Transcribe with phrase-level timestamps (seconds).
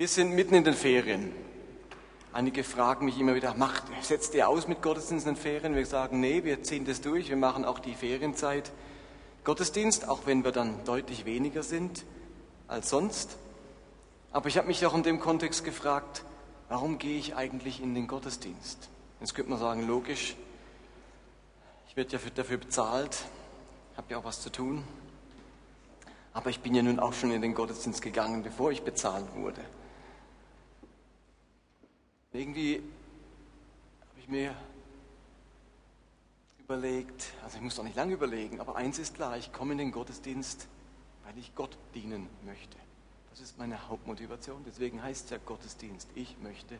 [0.00, 1.32] Wir sind mitten in den Ferien.
[2.32, 5.74] Einige fragen mich immer wieder, macht, setzt ihr aus mit Gottesdienst in den Ferien?
[5.74, 8.70] Wir sagen, nee, wir ziehen das durch, wir machen auch die Ferienzeit
[9.42, 12.04] Gottesdienst, auch wenn wir dann deutlich weniger sind
[12.68, 13.38] als sonst.
[14.30, 16.22] Aber ich habe mich auch in dem Kontext gefragt,
[16.68, 18.88] warum gehe ich eigentlich in den Gottesdienst?
[19.18, 20.36] Jetzt könnte man sagen, logisch,
[21.88, 23.24] ich werde ja dafür bezahlt,
[23.96, 24.84] habe ja auch was zu tun.
[26.34, 29.60] Aber ich bin ja nun auch schon in den Gottesdienst gegangen, bevor ich bezahlt wurde.
[32.32, 32.82] Irgendwie
[34.00, 34.54] habe ich mir
[36.58, 39.78] überlegt, also ich muss doch nicht lange überlegen, aber eins ist klar, ich komme in
[39.78, 40.68] den Gottesdienst,
[41.24, 42.76] weil ich Gott dienen möchte.
[43.30, 46.08] Das ist meine Hauptmotivation, deswegen heißt es ja Gottesdienst.
[46.14, 46.78] Ich möchte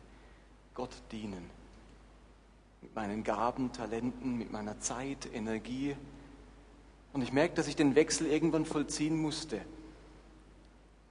[0.75, 1.49] Gott dienen.
[2.81, 5.95] Mit meinen Gaben, Talenten, mit meiner Zeit, Energie.
[7.11, 9.59] Und ich merke, dass ich den Wechsel irgendwann vollziehen musste.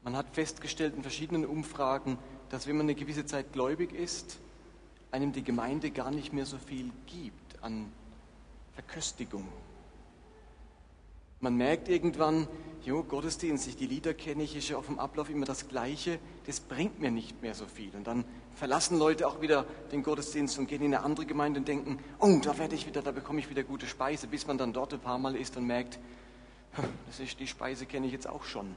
[0.05, 2.19] Man hat festgestellt in verschiedenen Umfragen,
[2.51, 4.39] dass wenn man eine gewisse Zeit gläubig ist,
[5.11, 7.91] einem die Gemeinde gar nicht mehr so viel gibt an
[8.75, 9.47] Verköstigung.
[11.41, 12.49] Man merkt irgendwann,
[12.85, 16.19] jo, Gottesdienst, ich die Lieder kenne ich, ist ja auf dem Ablauf immer das Gleiche,
[16.47, 17.95] das bringt mir nicht mehr so viel.
[17.95, 18.25] Und dann
[18.57, 22.41] verlassen Leute auch wieder den Gottesdienst und gehen in eine andere Gemeinde und denken, oh,
[22.43, 25.01] da werde ich wieder, da bekomme ich wieder gute Speise, bis man dann dort ein
[25.01, 25.99] paar Mal ist und merkt,
[27.07, 28.75] das ist, die Speise kenne ich jetzt auch schon.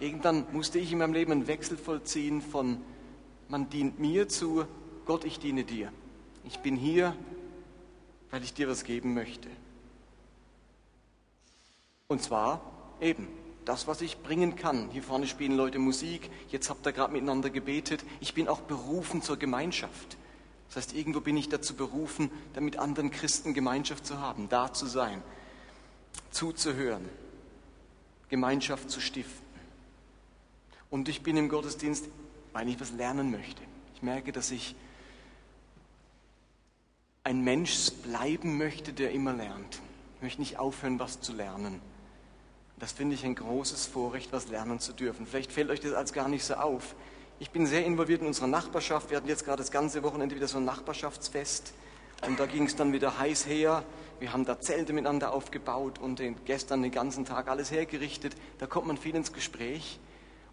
[0.00, 2.80] Irgendwann musste ich in meinem Leben einen Wechsel vollziehen von
[3.48, 4.64] man dient mir zu,
[5.06, 5.92] Gott, ich diene dir.
[6.44, 7.16] Ich bin hier,
[8.30, 9.48] weil ich dir was geben möchte.
[12.08, 12.60] Und zwar
[13.00, 13.28] eben
[13.64, 14.88] das, was ich bringen kann.
[14.90, 18.02] Hier vorne spielen Leute Musik, jetzt habt ihr gerade miteinander gebetet.
[18.20, 20.16] Ich bin auch berufen zur Gemeinschaft.
[20.68, 24.86] Das heißt, irgendwo bin ich dazu berufen, damit anderen Christen Gemeinschaft zu haben, da zu
[24.86, 25.22] sein,
[26.30, 27.06] zuzuhören,
[28.28, 29.46] Gemeinschaft zu stiften.
[30.90, 32.08] Und ich bin im Gottesdienst
[32.58, 33.62] weil ich was lernen möchte.
[33.94, 34.74] Ich merke, dass ich
[37.22, 39.80] ein Mensch bleiben möchte, der immer lernt.
[40.16, 41.80] Ich möchte nicht aufhören, was zu lernen.
[42.80, 45.24] Das finde ich ein großes Vorrecht, was lernen zu dürfen.
[45.24, 46.96] Vielleicht fällt euch das als gar nicht so auf.
[47.38, 49.10] Ich bin sehr involviert in unserer Nachbarschaft.
[49.10, 51.74] Wir hatten jetzt gerade das ganze Wochenende wieder so ein Nachbarschaftsfest.
[52.26, 53.84] Und da ging es dann wieder heiß her.
[54.18, 58.34] Wir haben da Zelte miteinander aufgebaut und gestern den ganzen Tag alles hergerichtet.
[58.58, 60.00] Da kommt man viel ins Gespräch.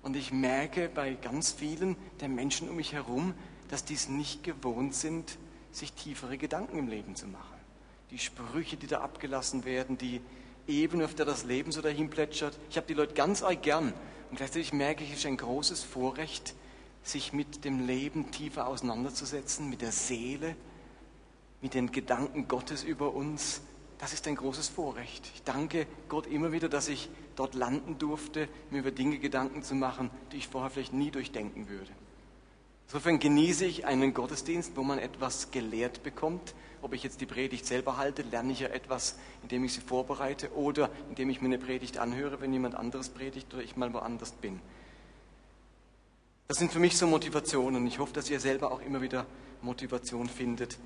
[0.06, 3.34] Und ich merke bei ganz vielen der Menschen um mich herum,
[3.70, 5.40] dass die es nicht gewohnt sind,
[5.72, 7.58] sich tiefere Gedanken im Leben zu machen.
[8.12, 10.22] Die Sprüche, die da abgelassen werden, die
[10.68, 12.56] Ebene, auf der das Leben so dahin plätschert.
[12.70, 13.94] Ich habe die Leute ganz arg gern.
[14.30, 16.54] Und gleichzeitig merke ich, es ist ein großes Vorrecht,
[17.02, 20.56] sich mit dem Leben tiefer auseinanderzusetzen, mit der Seele,
[21.64, 23.62] mit den Gedanken Gottes über uns.
[23.98, 25.32] Das ist ein großes Vorrecht.
[25.34, 29.76] Ich danke Gott immer wieder, dass ich dort landen durfte, mir über Dinge Gedanken zu
[29.76, 31.92] machen, die ich vorher vielleicht nie durchdenken würde.
[32.88, 36.54] Insofern genieße ich einen Gottesdienst, wo man etwas gelehrt bekommt.
[36.82, 40.54] Ob ich jetzt die Predigt selber halte, lerne ich ja etwas, indem ich sie vorbereite
[40.54, 44.32] oder indem ich mir eine Predigt anhöre, wenn jemand anderes predigt oder ich mal woanders
[44.34, 44.60] bin.
[46.48, 47.88] Das sind für mich so Motivationen.
[47.88, 49.26] Ich hoffe, dass ihr selber auch immer wieder
[49.64, 50.78] Motivation findet,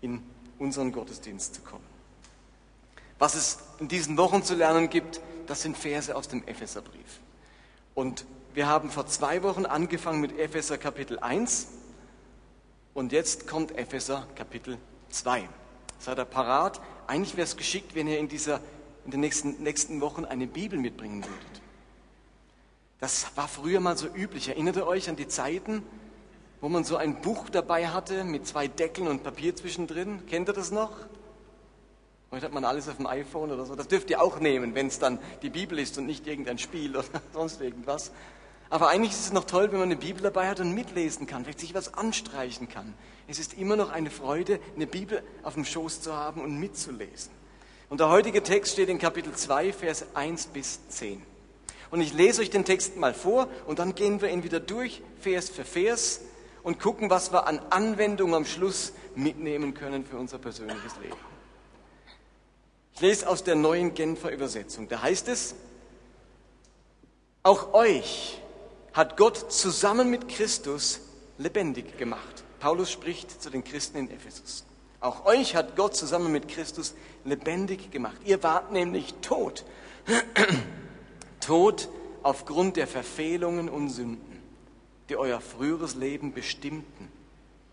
[0.00, 0.22] in
[0.60, 1.89] unseren Gottesdienst zu kommen.
[3.20, 7.20] Was es in diesen Wochen zu lernen gibt, das sind Verse aus dem Epheserbrief.
[7.94, 11.68] Und wir haben vor zwei Wochen angefangen mit Epheser Kapitel 1
[12.94, 14.78] und jetzt kommt Epheser Kapitel
[15.10, 15.46] 2.
[15.98, 16.80] Seid ihr parat?
[17.08, 18.58] Eigentlich wäre es geschickt, wenn ihr in, dieser,
[19.04, 21.62] in den nächsten, nächsten Wochen eine Bibel mitbringen würdet.
[23.00, 24.48] Das war früher mal so üblich.
[24.48, 25.82] Erinnert ihr euch an die Zeiten,
[26.62, 30.24] wo man so ein Buch dabei hatte mit zwei Deckeln und Papier zwischendrin?
[30.26, 30.92] Kennt ihr das noch?
[32.32, 33.74] Heute hat man alles auf dem iPhone oder so.
[33.74, 36.96] Das dürft ihr auch nehmen, wenn es dann die Bibel ist und nicht irgendein Spiel
[36.96, 38.12] oder sonst irgendwas.
[38.68, 41.42] Aber eigentlich ist es noch toll, wenn man eine Bibel dabei hat und mitlesen kann,
[41.42, 42.94] vielleicht sich was anstreichen kann.
[43.26, 47.32] Es ist immer noch eine Freude, eine Bibel auf dem Schoß zu haben und mitzulesen.
[47.88, 51.20] Und der heutige Text steht in Kapitel 2, Vers 1 bis 10.
[51.90, 55.02] Und ich lese euch den Text mal vor und dann gehen wir ihn wieder durch,
[55.18, 56.20] Vers für Vers,
[56.62, 61.29] und gucken, was wir an Anwendung am Schluss mitnehmen können für unser persönliches Leben.
[63.00, 64.86] Ich lese aus der neuen Genfer Übersetzung.
[64.86, 65.54] Da heißt es,
[67.42, 68.38] auch euch
[68.92, 71.00] hat Gott zusammen mit Christus
[71.38, 72.44] lebendig gemacht.
[72.58, 74.66] Paulus spricht zu den Christen in Ephesus.
[75.00, 76.94] Auch euch hat Gott zusammen mit Christus
[77.24, 78.18] lebendig gemacht.
[78.26, 79.64] Ihr wart nämlich tot.
[81.40, 81.88] tot
[82.22, 84.42] aufgrund der Verfehlungen und Sünden,
[85.08, 87.10] die euer früheres Leben bestimmten.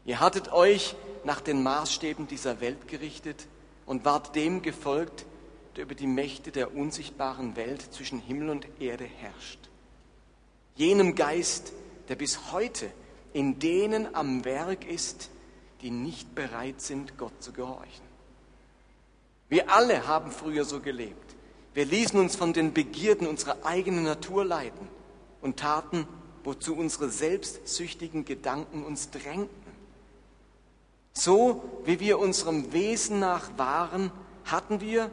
[0.05, 0.95] Ihr hattet euch
[1.25, 3.45] nach den Maßstäben dieser Welt gerichtet
[3.87, 5.25] und ward dem gefolgt,
[5.75, 9.59] der über die Mächte der unsichtbaren Welt zwischen Himmel und Erde herrscht.
[10.75, 11.73] Jenem Geist,
[12.09, 12.91] der bis heute
[13.33, 15.29] in denen am Werk ist,
[15.81, 18.05] die nicht bereit sind, Gott zu gehorchen.
[19.49, 21.35] Wir alle haben früher so gelebt.
[21.73, 24.87] Wir ließen uns von den Begierden unserer eigenen Natur leiten
[25.41, 26.07] und taten,
[26.43, 29.66] wozu unsere selbstsüchtigen Gedanken uns drängten.
[31.17, 34.11] So wie wir unserem Wesen nach waren,
[34.45, 35.09] hatten wir,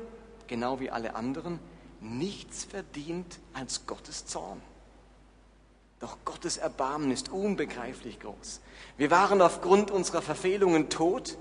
[0.46, 1.58] genau wie alle anderen,
[2.02, 4.60] nichts verdient als Gottes Zorn.
[6.00, 8.60] Doch Gottes Erbarmen ist unbegreiflich groß.
[8.98, 11.38] Wir waren aufgrund unserer Verfehlungen tot,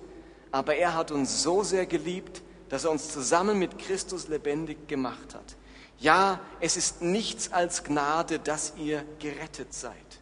[0.54, 5.36] aber er hat uns so sehr geliebt, dass er uns zusammen mit Christus lebendig gemacht
[5.36, 5.57] hat.
[6.00, 10.12] Ja, es ist nichts als Gnade, dass ihr gerettet seid.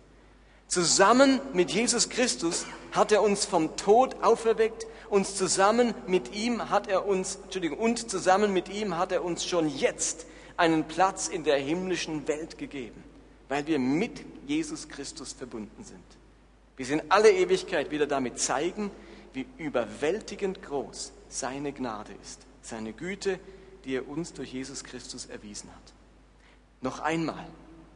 [0.71, 6.87] Zusammen mit Jesus Christus hat er uns vom Tod auferweckt, uns zusammen mit ihm hat
[6.87, 10.25] er uns, Entschuldigung, und zusammen mit ihm hat er uns schon jetzt
[10.55, 13.03] einen Platz in der himmlischen Welt gegeben,
[13.49, 15.99] weil wir mit Jesus Christus verbunden sind.
[16.77, 18.91] Wir sind alle Ewigkeit wieder damit zeigen,
[19.33, 23.41] wie überwältigend groß seine Gnade ist, seine Güte,
[23.83, 25.93] die er uns durch Jesus Christus erwiesen hat.
[26.79, 27.45] Noch einmal,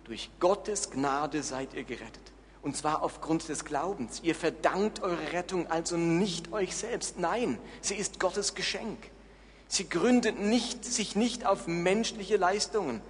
[0.03, 2.34] durch Gottes Gnade seid ihr gerettet.
[2.65, 4.21] Und zwar aufgrund des Glaubens.
[4.23, 7.19] Ihr verdankt eure Rettung also nicht euch selbst.
[7.19, 8.97] Nein, sie ist Gottes Geschenk.
[9.67, 13.01] Sie gründet nicht, sich nicht auf menschliche Leistungen,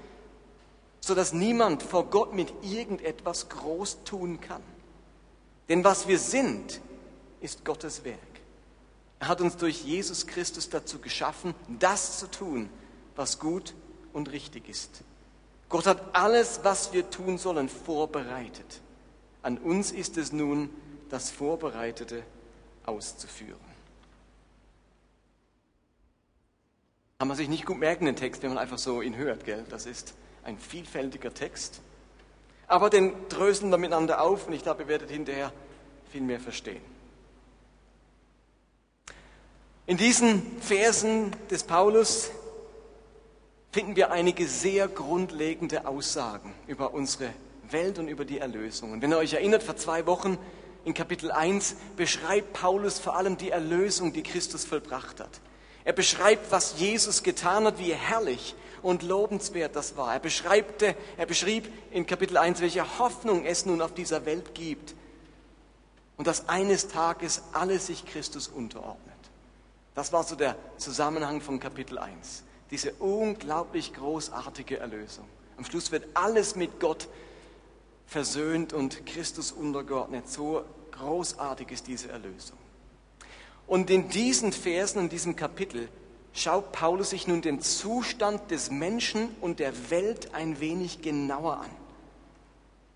[1.00, 4.62] sodass niemand vor Gott mit irgendetwas groß tun kann.
[5.70, 6.82] Denn was wir sind,
[7.40, 8.20] ist Gottes Werk.
[9.20, 12.70] Er hat uns durch Jesus Christus dazu geschaffen, das zu tun,
[13.16, 13.74] was gut
[14.12, 15.02] und richtig ist.
[15.70, 18.82] Gott hat alles, was wir tun sollen, vorbereitet.
[19.46, 20.72] An uns ist es nun,
[21.12, 22.24] das Vorbereitete
[22.84, 23.60] auszuführen.
[27.20, 29.64] Kann man sich nicht gut merken, den Text, wenn man einfach so ihn hört, gell?
[29.70, 31.82] Das ist ein vielfältiger Text.
[32.66, 35.54] Aber den dröseln wir miteinander auf und ich glaube, ihr werdet hinterher
[36.12, 36.82] viel mehr verstehen.
[39.86, 42.32] In diesen Versen des Paulus
[43.72, 47.32] finden wir einige sehr grundlegende Aussagen über unsere
[47.72, 48.92] Welt und über die Erlösung.
[48.92, 50.38] Und wenn ihr euch erinnert, vor zwei Wochen
[50.84, 55.42] in Kapitel 1 beschreibt Paulus vor allem die Erlösung, die Christus vollbracht hat.
[55.84, 60.14] Er beschreibt, was Jesus getan hat, wie herrlich und lobenswert das war.
[60.14, 64.96] Er, beschreibte, er beschrieb in Kapitel 1, welche Hoffnung es nun auf dieser Welt gibt
[66.18, 69.16] und dass eines Tages alles sich Christus unterordnet.
[69.96, 72.44] Das war so der Zusammenhang von Kapitel 1.
[72.72, 75.26] Diese unglaublich großartige Erlösung.
[75.58, 77.08] Am Schluss wird alles mit Gott
[78.06, 80.30] versöhnt und Christus untergeordnet.
[80.30, 82.58] So großartig ist diese Erlösung.
[83.68, 85.90] Und in diesen Versen, in diesem Kapitel,
[86.34, 91.72] schaut Paulus sich nun den Zustand des Menschen und der Welt ein wenig genauer an.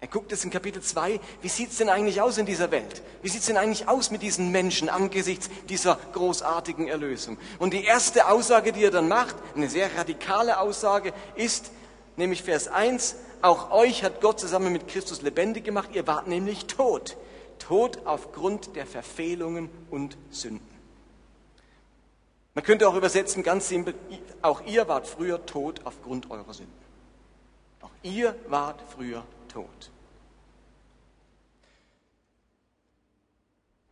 [0.02, 3.02] Er guckt es in Kapitel 2, wie sieht es denn eigentlich aus in dieser Welt?
[3.22, 7.38] Wie sieht es denn eigentlich aus mit diesen Menschen angesichts dieser großartigen Erlösung?
[7.58, 11.72] Und die erste Aussage, die er dann macht, eine sehr radikale Aussage, ist
[12.16, 16.66] nämlich Vers 1, auch euch hat Gott zusammen mit Christus lebendig gemacht, ihr wart nämlich
[16.66, 17.18] tot.
[17.58, 20.68] Tot aufgrund der Verfehlungen und Sünden.
[22.54, 23.94] Man könnte auch übersetzen, ganz simpel,
[24.42, 26.74] auch ihr wart früher tot aufgrund eurer Sünden.
[27.82, 29.92] Auch ihr wart früher tot.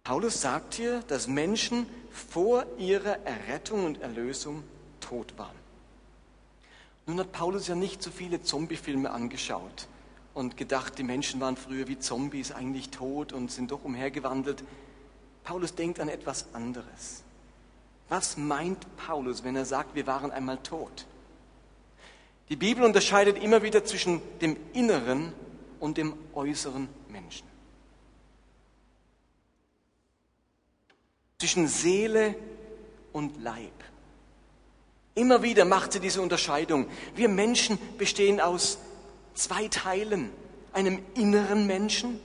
[0.03, 4.63] Paulus sagt hier, dass Menschen vor ihrer Errettung und Erlösung
[5.01, 5.56] tot waren.
[7.07, 9.87] Nun hat Paulus ja nicht so viele Zombiefilme angeschaut
[10.33, 14.61] und gedacht, die Menschen waren früher wie Zombies, eigentlich tot und sind doch umhergewandelt.
[15.45, 17.23] Paulus denkt an etwas anderes.
[18.09, 21.05] Was meint Paulus, wenn er sagt, wir waren einmal tot?
[22.49, 25.31] Die Bibel unterscheidet immer wieder zwischen dem inneren
[25.79, 27.47] und dem äußeren Menschen.
[31.39, 32.35] Zwischen Seele
[33.13, 33.71] und Leib.
[35.17, 36.85] Immer wieder macht sie diese Unterscheidung.
[37.15, 38.77] Wir Menschen bestehen aus
[39.33, 40.29] zwei Teilen,
[40.73, 42.19] einem inneren Menschen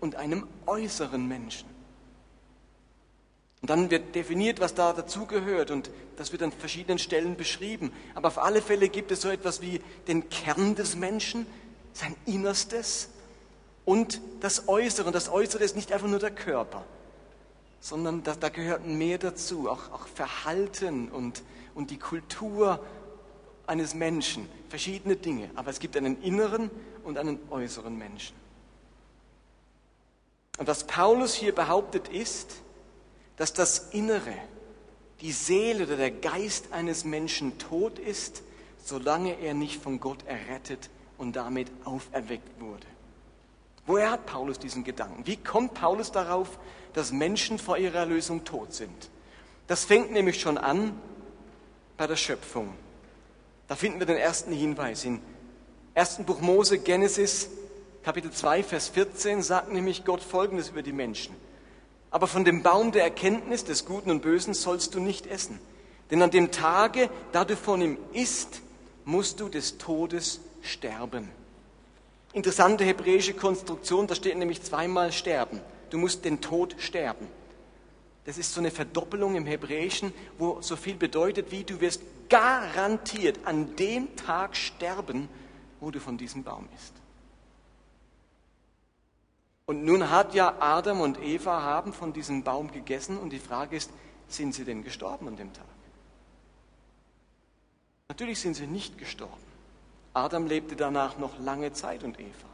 [0.00, 1.68] und einem äußeren Menschen.
[3.62, 7.92] Und dann wird definiert, was da dazugehört und das wird an verschiedenen Stellen beschrieben.
[8.16, 11.46] Aber auf alle Fälle gibt es so etwas wie den Kern des Menschen,
[11.92, 13.10] sein Innerstes
[13.84, 15.06] und das Äußere.
[15.06, 16.84] Und das Äußere ist nicht einfach nur der Körper,
[17.84, 21.42] sondern da, da gehört mehr dazu, auch, auch Verhalten und
[21.74, 22.80] und die Kultur
[23.66, 26.70] eines Menschen, verschiedene Dinge, aber es gibt einen inneren
[27.02, 28.36] und einen äußeren Menschen.
[30.58, 32.56] Und was Paulus hier behauptet ist,
[33.36, 34.34] dass das Innere,
[35.20, 38.42] die Seele oder der Geist eines Menschen tot ist,
[38.84, 42.86] solange er nicht von Gott errettet und damit auferweckt wurde.
[43.86, 45.26] Woher hat Paulus diesen Gedanken?
[45.26, 46.58] Wie kommt Paulus darauf,
[46.94, 49.10] dass Menschen vor ihrer Erlösung tot sind?
[49.66, 50.98] Das fängt nämlich schon an
[51.96, 52.74] bei der Schöpfung.
[53.68, 55.04] Da finden wir den ersten Hinweis.
[55.04, 55.20] Im
[55.94, 57.48] ersten Buch Mose, Genesis,
[58.02, 61.34] Kapitel 2, Vers 14, sagt nämlich Gott Folgendes über die Menschen.
[62.10, 65.58] Aber von dem Baum der Erkenntnis des Guten und Bösen sollst du nicht essen.
[66.10, 68.60] Denn an dem Tage, da du von ihm isst,
[69.04, 71.30] musst du des Todes sterben.
[72.32, 75.60] Interessante hebräische Konstruktion, da steht nämlich zweimal sterben.
[75.94, 77.28] Du musst den Tod sterben.
[78.24, 83.38] Das ist so eine Verdoppelung im Hebräischen, wo so viel bedeutet wie du wirst garantiert
[83.44, 85.28] an dem Tag sterben,
[85.78, 86.94] wo du von diesem Baum isst.
[89.66, 93.76] Und nun hat ja Adam und Eva haben von diesem Baum gegessen und die Frage
[93.76, 93.92] ist,
[94.26, 95.64] sind sie denn gestorben an dem Tag?
[98.08, 99.32] Natürlich sind sie nicht gestorben.
[100.12, 102.48] Adam lebte danach noch lange Zeit und Eva.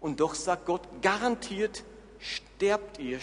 [0.00, 1.82] Und doch sagt Gott, garantiert
[2.22, 3.18] sterbt ihr,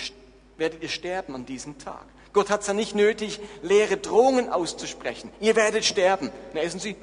[0.58, 2.06] werdet ihr sterben an diesem Tag.
[2.34, 5.32] Gott hat es ja nicht nötig, leere Drohungen auszusprechen.
[5.40, 6.30] Ihr werdet sterben.
[6.54, 6.96] Na, essen Sie,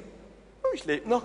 [0.63, 1.23] oh, ich lebe noch.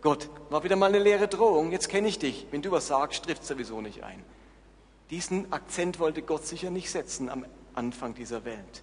[0.00, 2.46] Gott, war wieder mal eine leere Drohung, jetzt kenne ich dich.
[2.50, 4.24] Wenn du was sagst, trifft sowieso nicht ein.
[5.10, 8.82] Diesen Akzent wollte Gott sicher nicht setzen am Anfang dieser Welt.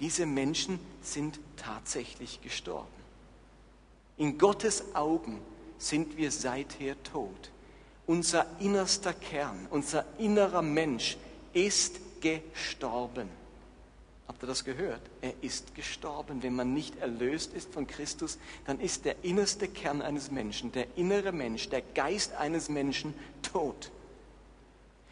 [0.00, 2.86] Diese Menschen sind tatsächlich gestorben.
[4.16, 5.40] In Gottes Augen
[5.78, 7.50] sind wir seither tot.
[8.08, 11.18] Unser innerster Kern, unser innerer Mensch
[11.52, 13.28] ist gestorben.
[14.26, 15.02] Habt ihr das gehört?
[15.20, 16.42] Er ist gestorben.
[16.42, 20.86] Wenn man nicht erlöst ist von Christus, dann ist der innerste Kern eines Menschen, der
[20.96, 23.12] innere Mensch, der Geist eines Menschen
[23.42, 23.90] tot.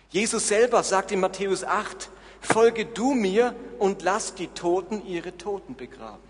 [0.08, 2.08] Jesus selber sagt in Matthäus 8,
[2.40, 6.24] folge du mir und lass die Toten ihre Toten begraben.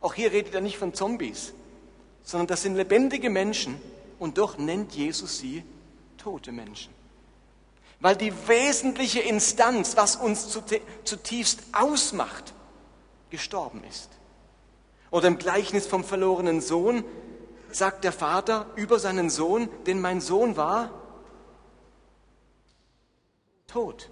[0.00, 1.54] Auch hier redet er nicht von Zombies,
[2.22, 3.80] sondern das sind lebendige Menschen
[4.18, 5.64] und doch nennt Jesus sie
[6.16, 6.92] tote Menschen.
[8.00, 10.48] Weil die wesentliche Instanz, was uns
[11.04, 12.52] zutiefst ausmacht,
[13.30, 14.10] gestorben ist.
[15.10, 17.04] Oder im Gleichnis vom verlorenen Sohn
[17.70, 20.90] sagt der Vater über seinen Sohn, denn mein Sohn war
[23.66, 24.10] tot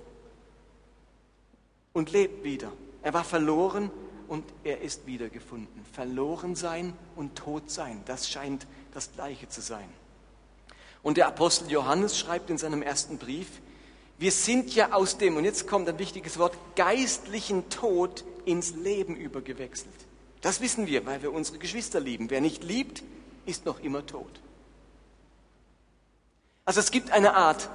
[1.92, 2.72] und lebt wieder.
[3.02, 3.90] Er war verloren
[4.28, 5.84] und er ist wiedergefunden.
[5.92, 9.88] Verloren sein und tot sein, das scheint das gleiche zu sein.
[11.02, 13.48] Und der Apostel Johannes schreibt in seinem ersten Brief,
[14.16, 19.16] wir sind ja aus dem, und jetzt kommt ein wichtiges Wort, geistlichen Tod ins Leben
[19.16, 19.92] übergewechselt.
[20.40, 22.30] Das wissen wir, weil wir unsere Geschwister lieben.
[22.30, 23.02] Wer nicht liebt,
[23.44, 24.40] ist noch immer tot.
[26.64, 27.68] Also es gibt eine Art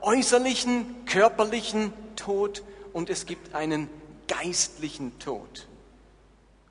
[0.00, 2.62] äußerlichen, körperlichen Tod
[2.92, 3.88] und es gibt einen
[4.28, 5.66] geistlichen Tod.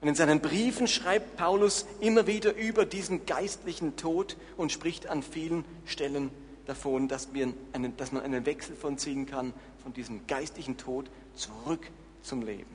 [0.03, 5.23] Und in seinen Briefen schreibt Paulus immer wieder über diesen geistlichen Tod und spricht an
[5.23, 6.29] vielen Stellen
[6.65, 7.29] davon, dass,
[7.71, 11.89] einen, dass man einen Wechsel von ziehen kann, von diesem geistlichen Tod zurück
[12.21, 12.69] zum Leben.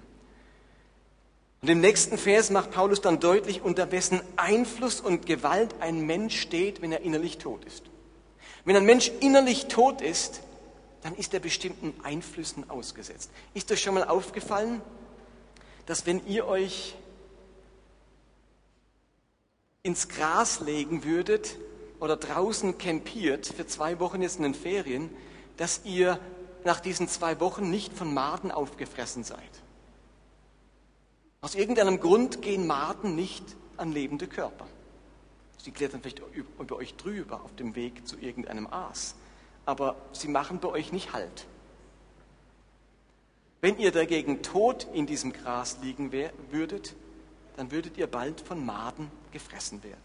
[1.60, 6.40] Und im nächsten Vers macht Paulus dann deutlich, unter wessen Einfluss und Gewalt ein Mensch
[6.40, 7.82] steht, wenn er innerlich tot ist.
[8.64, 10.40] Wenn ein Mensch innerlich tot ist,
[11.02, 13.30] dann ist er bestimmten Einflüssen ausgesetzt.
[13.52, 14.80] Ist euch schon mal aufgefallen,
[15.84, 16.94] dass wenn ihr euch
[19.82, 21.58] ins Gras legen würdet
[22.00, 25.10] oder draußen campiert für zwei Wochen jetzt in den Ferien,
[25.56, 26.18] dass ihr
[26.64, 29.38] nach diesen zwei Wochen nicht von Maden aufgefressen seid.
[31.40, 33.44] Aus irgendeinem Grund gehen Maden nicht
[33.76, 34.66] an lebende Körper.
[35.62, 36.22] Sie klettern vielleicht
[36.58, 39.14] über euch drüber auf dem Weg zu irgendeinem Aas,
[39.64, 41.46] aber sie machen bei euch nicht Halt.
[43.60, 46.94] Wenn ihr dagegen tot in diesem Gras liegen würdet,
[47.56, 50.00] dann würdet ihr bald von Maden gefressen werden.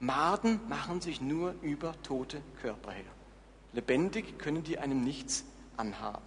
[0.00, 3.04] Maden machen sich nur über tote Körper her.
[3.72, 5.44] Lebendig können die einem nichts
[5.76, 6.22] anhaben.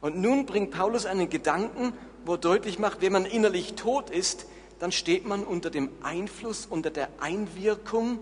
[0.00, 1.92] Und nun bringt Paulus einen Gedanken,
[2.24, 4.46] wo er deutlich macht, wenn man innerlich tot ist,
[4.78, 8.18] dann steht man unter dem Einfluss, unter der Einwirkung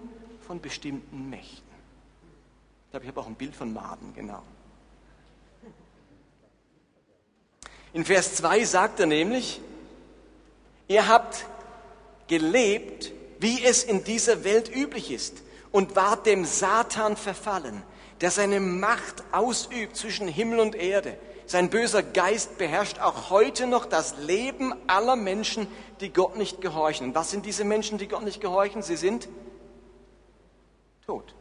[0.46, 1.62] von bestimmten Mächten.
[2.84, 4.42] Ich glaube, ich habe auch ein Bild von Maden, genau.
[7.92, 9.60] In Vers 2 sagt er nämlich,
[10.88, 11.46] ihr habt
[12.28, 13.12] gelebt
[13.44, 17.82] wie es in dieser Welt üblich ist, und war dem Satan verfallen,
[18.20, 21.18] der seine Macht ausübt zwischen Himmel und Erde.
[21.46, 25.66] Sein böser Geist beherrscht auch heute noch das Leben aller Menschen,
[26.00, 27.08] die Gott nicht gehorchen.
[27.08, 28.82] Und was sind diese Menschen, die Gott nicht gehorchen?
[28.82, 29.28] Sie sind
[31.04, 31.34] tot,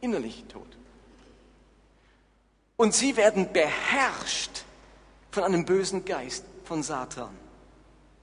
[0.00, 0.78] innerlich tot.
[2.76, 4.62] Und sie werden beherrscht
[5.30, 7.36] von einem bösen Geist, von Satan.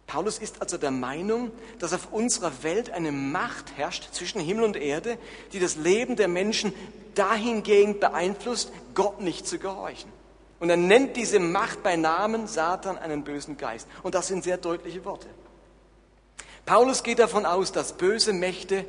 [0.07, 4.77] Paulus ist also der Meinung, dass auf unserer Welt eine Macht herrscht zwischen Himmel und
[4.77, 5.17] Erde,
[5.51, 6.73] die das Leben der Menschen
[7.13, 10.09] dahingehend beeinflusst, Gott nicht zu gehorchen.
[10.59, 13.87] Und er nennt diese Macht bei Namen Satan einen bösen Geist.
[14.01, 15.27] Und das sind sehr deutliche Worte.
[16.65, 18.85] Paulus geht davon aus, dass böse Mächte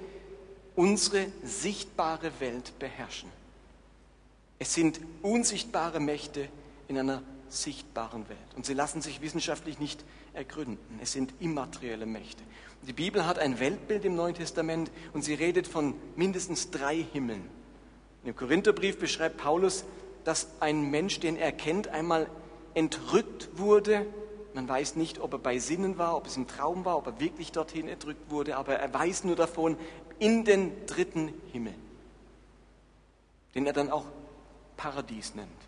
[0.76, 3.28] unsere sichtbare Welt beherrschen.
[4.60, 6.48] Es sind unsichtbare Mächte
[6.86, 7.22] in einer
[7.52, 8.38] sichtbaren Welt.
[8.56, 10.98] Und sie lassen sich wissenschaftlich nicht ergründen.
[11.02, 12.42] Es sind immaterielle Mächte.
[12.82, 17.42] Die Bibel hat ein Weltbild im Neuen Testament und sie redet von mindestens drei Himmeln.
[18.24, 19.84] Im Korintherbrief beschreibt Paulus,
[20.24, 22.28] dass ein Mensch, den er kennt, einmal
[22.74, 24.06] entrückt wurde.
[24.54, 27.20] Man weiß nicht, ob er bei Sinnen war, ob es im Traum war, ob er
[27.20, 29.76] wirklich dorthin entrückt wurde, aber er weiß nur davon,
[30.18, 31.74] in den dritten Himmel,
[33.54, 34.04] den er dann auch
[34.76, 35.67] Paradies nennt.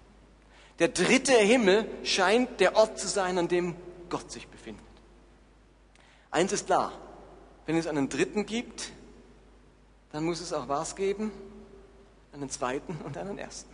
[0.80, 3.76] Der dritte Himmel scheint der Ort zu sein, an dem
[4.08, 4.82] Gott sich befindet.
[6.30, 6.92] Eins ist klar,
[7.66, 8.90] wenn es einen dritten gibt,
[10.10, 11.30] dann muss es auch was geben?
[12.32, 13.72] Einen zweiten und einen ersten.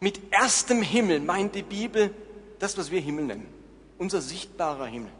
[0.00, 2.14] Mit erstem Himmel meint die Bibel
[2.58, 3.46] das, was wir Himmel nennen.
[3.98, 5.12] Unser sichtbarer Himmel.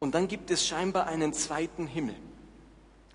[0.00, 2.14] Und dann gibt es scheinbar einen zweiten Himmel.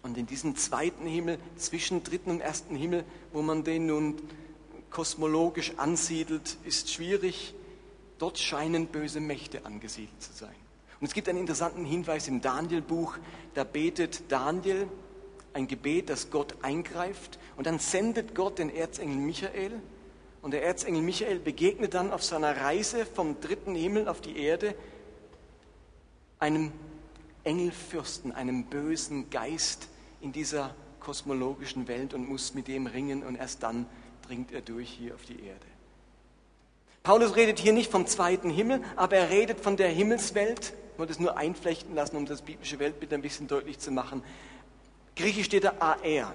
[0.03, 4.15] Und in diesem zweiten Himmel, zwischen dritten und ersten Himmel, wo man den nun
[4.89, 7.55] kosmologisch ansiedelt, ist schwierig.
[8.19, 10.55] Dort scheinen böse Mächte angesiedelt zu sein.
[10.99, 13.17] Und es gibt einen interessanten Hinweis im Daniel-Buch.
[13.53, 14.87] Da betet Daniel
[15.53, 17.39] ein Gebet, dass Gott eingreift.
[17.55, 19.81] Und dann sendet Gott den Erzengel Michael.
[20.41, 24.75] Und der Erzengel Michael begegnet dann auf seiner Reise vom dritten Himmel auf die Erde
[26.39, 26.73] einem
[27.45, 29.87] Engelfürsten, einem bösen Geist,
[30.23, 33.85] in dieser kosmologischen Welt und muss mit dem ringen und erst dann
[34.25, 35.65] dringt er durch hier auf die Erde.
[37.03, 40.73] Paulus redet hier nicht vom zweiten Himmel, aber er redet von der Himmelswelt.
[40.93, 44.23] Ich wollte es nur einflechten lassen, um das biblische Weltbild ein bisschen deutlich zu machen.
[45.17, 46.33] Griechisch steht da Aer,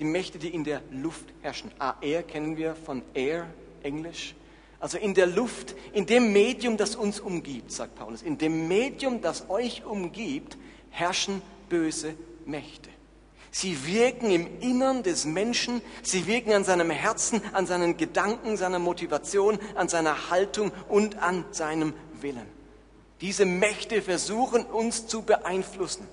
[0.00, 1.70] die Mächte, die in der Luft herrschen.
[1.78, 3.46] Aer kennen wir von Air,
[3.84, 4.34] Englisch.
[4.80, 8.22] Also in der Luft, in dem Medium, das uns umgibt, sagt Paulus.
[8.22, 10.58] In dem Medium, das euch umgibt,
[10.90, 12.90] herrschen böse Mächte.
[13.54, 18.78] Sie wirken im Innern des Menschen, sie wirken an seinem Herzen, an seinen Gedanken, seiner
[18.78, 22.46] Motivation, an seiner Haltung und an seinem Willen.
[23.20, 26.08] Diese Mächte versuchen uns zu beeinflussen.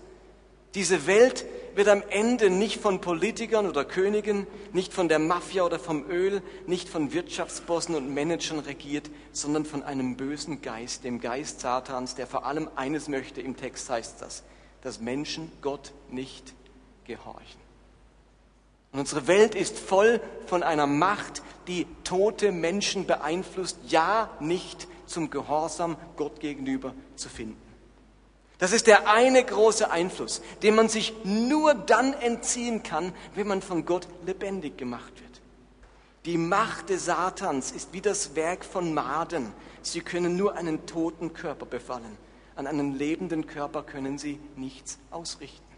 [0.75, 5.79] Diese Welt wird am Ende nicht von Politikern oder Königen, nicht von der Mafia oder
[5.79, 11.61] vom Öl, nicht von Wirtschaftsbossen und Managern regiert, sondern von einem bösen Geist, dem Geist
[11.61, 14.43] Satans, der vor allem eines möchte, im Text heißt das,
[14.81, 16.53] dass Menschen Gott nicht
[17.09, 17.59] gehorchen.
[18.91, 25.29] Und unsere Welt ist voll von einer Macht, die tote Menschen beeinflusst, ja nicht zum
[25.29, 27.61] Gehorsam Gott gegenüber zu finden.
[28.59, 33.61] Das ist der eine große Einfluss, dem man sich nur dann entziehen kann, wenn man
[33.61, 35.41] von Gott lebendig gemacht wird.
[36.25, 39.53] Die Macht des Satans ist wie das Werk von Maden.
[39.81, 42.17] Sie können nur einen toten Körper befallen.
[42.55, 45.68] An einen lebenden Körper können sie nichts ausrichten.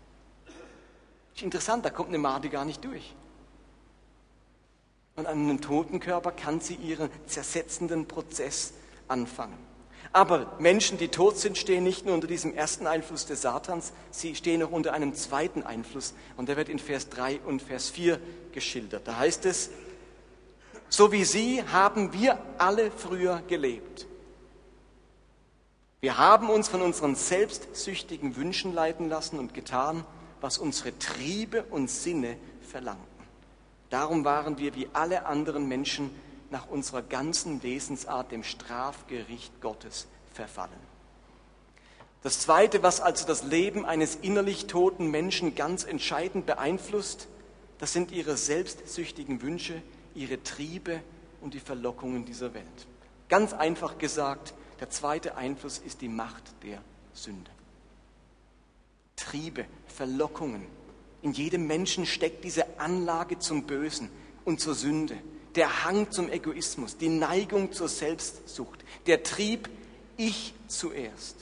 [1.44, 3.16] Interessant, da kommt eine Made gar nicht durch.
[5.16, 8.74] Und an einem toten Körper kann sie ihren zersetzenden Prozess
[9.08, 9.58] anfangen.
[10.14, 14.36] Aber Menschen, die tot sind, stehen nicht nur unter diesem ersten Einfluss des Satans, sie
[14.36, 16.14] stehen auch unter einem zweiten Einfluss.
[16.38, 18.20] Und der wird in Vers 3 und Vers 4
[18.52, 19.08] geschildert.
[19.08, 19.70] Da heißt es,
[20.90, 24.06] so wie sie haben wir alle früher gelebt.
[26.02, 30.04] Wir haben uns von unseren selbstsüchtigen Wünschen leiten lassen und getan,
[30.42, 33.06] was unsere Triebe und Sinne verlangten.
[33.90, 36.10] Darum waren wir wie alle anderen Menschen
[36.50, 40.92] nach unserer ganzen Wesensart dem Strafgericht Gottes verfallen.
[42.24, 47.28] Das Zweite, was also das Leben eines innerlich toten Menschen ganz entscheidend beeinflusst,
[47.80, 49.82] das sind ihre selbstsüchtigen Wünsche,
[50.14, 51.02] ihre Triebe
[51.42, 52.66] und die Verlockungen dieser Welt.
[53.28, 56.82] Ganz einfach gesagt, der zweite Einfluss ist die Macht der
[57.14, 57.50] Sünde.
[59.16, 60.66] Triebe, Verlockungen.
[61.22, 64.10] In jedem Menschen steckt diese Anlage zum Bösen
[64.44, 65.18] und zur Sünde,
[65.56, 69.70] der Hang zum Egoismus, die Neigung zur Selbstsucht, der Trieb,
[70.18, 71.36] ich zuerst.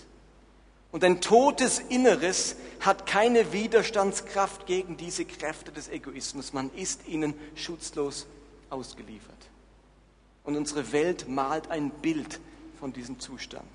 [0.92, 6.54] Und ein totes Inneres hat keine Widerstandskraft gegen diese Kräfte des Egoismus.
[6.54, 8.26] Man ist ihnen schutzlos
[8.70, 9.50] ausgeliefert.
[10.44, 12.40] Und unsere Welt malt ein Bild
[12.80, 13.70] von diesem Zustand.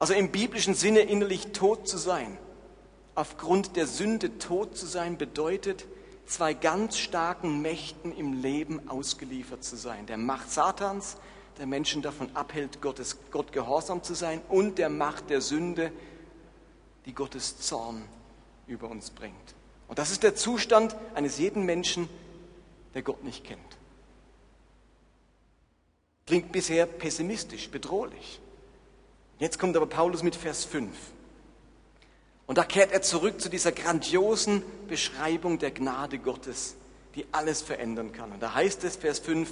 [0.00, 2.38] Also im biblischen Sinne innerlich tot zu sein,
[3.14, 5.86] aufgrund der Sünde tot zu sein, bedeutet,
[6.24, 10.06] zwei ganz starken Mächten im Leben ausgeliefert zu sein.
[10.06, 11.18] Der Macht Satans
[11.58, 15.92] der Menschen davon abhält, Gottes, Gott gehorsam zu sein und der Macht der Sünde,
[17.04, 18.02] die Gottes Zorn
[18.66, 19.54] über uns bringt.
[19.86, 22.08] Und das ist der Zustand eines jeden Menschen,
[22.94, 23.60] der Gott nicht kennt.
[26.26, 28.40] Klingt bisher pessimistisch, bedrohlich.
[29.40, 30.94] Jetzt kommt aber Paulus mit Vers 5.
[32.46, 36.76] Und da kehrt er zurück zu dieser grandiosen Beschreibung der Gnade Gottes,
[37.14, 38.32] die alles verändern kann.
[38.32, 39.50] Und da heißt es, Vers 5,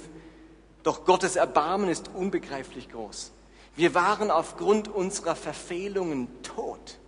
[0.83, 3.31] doch Gottes Erbarmen ist unbegreiflich groß.
[3.75, 6.99] Wir waren aufgrund unserer Verfehlungen tot,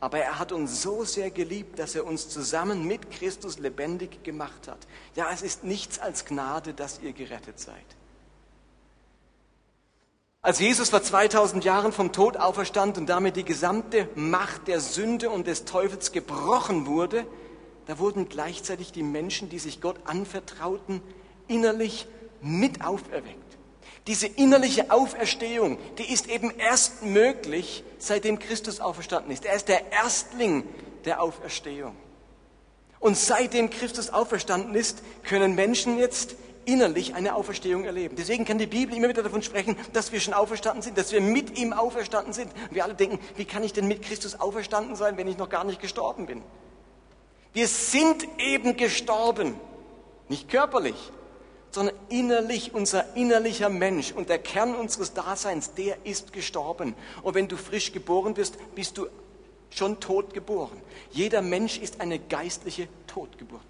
[0.00, 4.68] aber er hat uns so sehr geliebt, dass er uns zusammen mit Christus lebendig gemacht
[4.68, 4.78] hat.
[5.16, 7.84] Ja, es ist nichts als Gnade, dass ihr gerettet seid.
[10.44, 15.30] Als Jesus vor 2000 Jahren vom Tod auferstand und damit die gesamte Macht der Sünde
[15.30, 17.24] und des Teufels gebrochen wurde,
[17.86, 21.00] da wurden gleichzeitig die Menschen, die sich Gott anvertrauten,
[21.46, 22.08] innerlich
[22.40, 23.56] mit auferweckt.
[24.08, 29.44] Diese innerliche Auferstehung, die ist eben erst möglich, seitdem Christus auferstanden ist.
[29.44, 30.64] Er ist der Erstling
[31.04, 31.94] der Auferstehung.
[32.98, 38.16] Und seitdem Christus auferstanden ist, können Menschen jetzt innerlich eine Auferstehung erleben.
[38.16, 41.20] Deswegen kann die Bibel immer wieder davon sprechen, dass wir schon auferstanden sind, dass wir
[41.20, 42.52] mit ihm auferstanden sind.
[42.52, 45.48] Und wir alle denken, wie kann ich denn mit Christus auferstanden sein, wenn ich noch
[45.48, 46.42] gar nicht gestorben bin?
[47.52, 49.54] Wir sind eben gestorben,
[50.28, 50.96] nicht körperlich,
[51.70, 56.94] sondern innerlich, unser innerlicher Mensch und der Kern unseres Daseins, der ist gestorben.
[57.22, 59.06] Und wenn du frisch geboren wirst, bist du
[59.70, 60.80] schon tot geboren.
[61.10, 63.60] Jeder Mensch ist eine geistliche Totgeburt.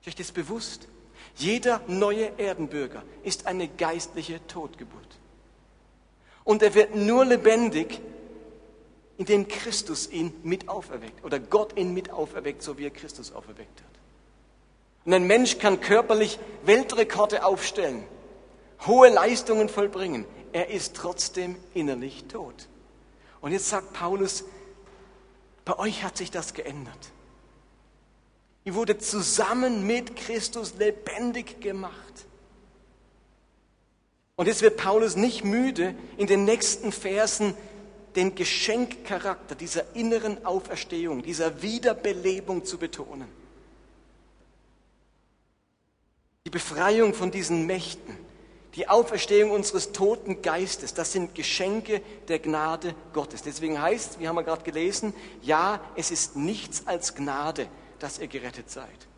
[0.00, 0.88] Ist euch das bewusst?
[1.36, 5.02] Jeder neue Erdenbürger ist eine geistliche Totgeburt.
[6.44, 8.00] Und er wird nur lebendig,
[9.18, 13.80] indem Christus ihn mit auferweckt oder Gott ihn mit auferweckt, so wie er Christus auferweckt
[13.80, 13.86] hat.
[15.04, 18.04] Und ein Mensch kann körperlich Weltrekorde aufstellen,
[18.86, 20.24] hohe Leistungen vollbringen.
[20.52, 22.68] Er ist trotzdem innerlich tot.
[23.40, 24.44] Und jetzt sagt Paulus,
[25.64, 27.12] bei euch hat sich das geändert.
[28.66, 31.94] Ihr wurde zusammen mit Christus lebendig gemacht.
[34.34, 37.54] Und jetzt wird Paulus nicht müde, in den nächsten Versen
[38.16, 43.28] den Geschenkcharakter dieser inneren Auferstehung, dieser Wiederbelebung zu betonen.
[46.44, 48.18] Die Befreiung von diesen Mächten,
[48.74, 53.42] die Auferstehung unseres toten Geistes, das sind Geschenke der Gnade Gottes.
[53.42, 58.28] Deswegen heißt, wie haben wir gerade gelesen, ja, es ist nichts als Gnade, dass ihr
[58.28, 59.08] gerettet seid.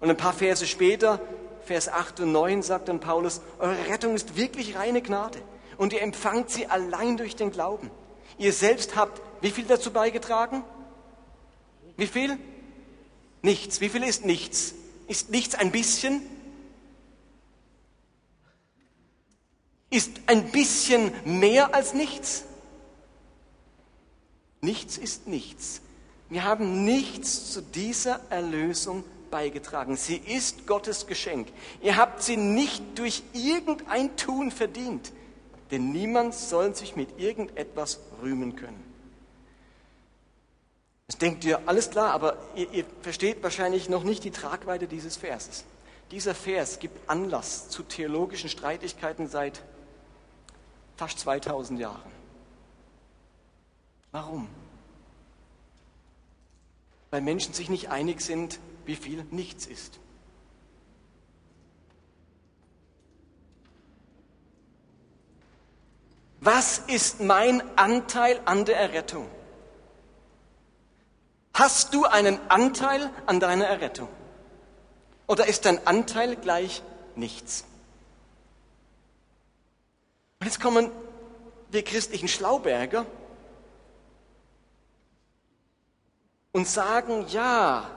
[0.00, 1.20] Und ein paar Verse später,
[1.64, 5.40] Vers 8 und 9, sagt dann Paulus, eure Rettung ist wirklich reine Gnade
[5.76, 7.90] und ihr empfangt sie allein durch den Glauben.
[8.38, 10.64] Ihr selbst habt wie viel dazu beigetragen?
[11.96, 12.38] Wie viel?
[13.42, 13.80] Nichts.
[13.80, 14.74] Wie viel ist nichts?
[15.06, 16.22] Ist nichts ein bisschen?
[19.94, 22.44] ist ein bisschen mehr als nichts.
[24.60, 25.80] Nichts ist nichts.
[26.30, 29.96] Wir haben nichts zu dieser Erlösung beigetragen.
[29.96, 31.48] Sie ist Gottes Geschenk.
[31.82, 35.12] Ihr habt sie nicht durch irgendein Tun verdient,
[35.70, 38.82] denn niemand soll sich mit irgendetwas rühmen können.
[41.08, 45.16] Das denkt ihr, alles klar, aber ihr, ihr versteht wahrscheinlich noch nicht die Tragweite dieses
[45.16, 45.64] Verses.
[46.10, 49.62] Dieser Vers gibt Anlass zu theologischen Streitigkeiten seit
[50.96, 52.10] fast 2000 Jahren.
[54.12, 54.48] Warum?
[57.14, 60.00] Weil Menschen sich nicht einig sind, wie viel nichts ist.
[66.40, 69.30] Was ist mein Anteil an der Errettung?
[71.52, 74.08] Hast du einen Anteil an deiner Errettung?
[75.28, 76.82] Oder ist dein Anteil gleich
[77.14, 77.64] nichts?
[80.40, 80.90] Und jetzt kommen
[81.70, 83.06] wir christlichen Schlauberger
[86.54, 87.90] und sagen, ja,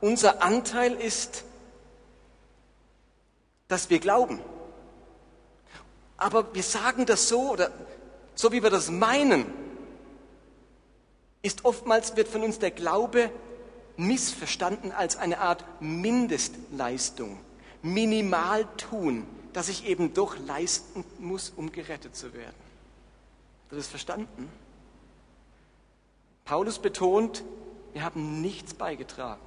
[0.00, 1.44] unser Anteil ist,
[3.68, 4.40] dass wir glauben.
[6.16, 7.70] Aber wir sagen das so oder
[8.34, 9.46] so wie wir das meinen,
[11.42, 13.30] ist oftmals wird von uns der Glaube
[13.96, 17.38] missverstanden als eine Art Mindestleistung,
[17.82, 22.56] Minimaltun, das ich eben doch leisten muss, um gerettet zu werden.
[23.62, 24.50] Habt ihr das verstanden?
[26.44, 27.44] Paulus betont,
[27.96, 29.40] wir haben nichts beigetragen.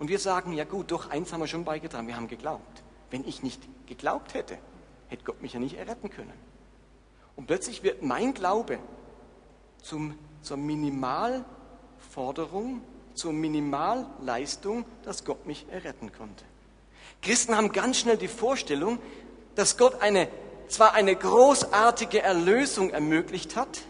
[0.00, 2.82] Und wir sagen, ja gut, doch, eins haben wir schon beigetragen, wir haben geglaubt.
[3.12, 4.58] Wenn ich nicht geglaubt hätte,
[5.06, 6.32] hätte Gott mich ja nicht erretten können.
[7.36, 8.80] Und plötzlich wird mein Glaube
[9.80, 12.80] zum, zur Minimalforderung,
[13.14, 16.44] zur Minimalleistung, dass Gott mich erretten konnte.
[17.22, 18.98] Christen haben ganz schnell die Vorstellung,
[19.54, 20.26] dass Gott eine
[20.66, 23.82] zwar eine großartige Erlösung ermöglicht hat,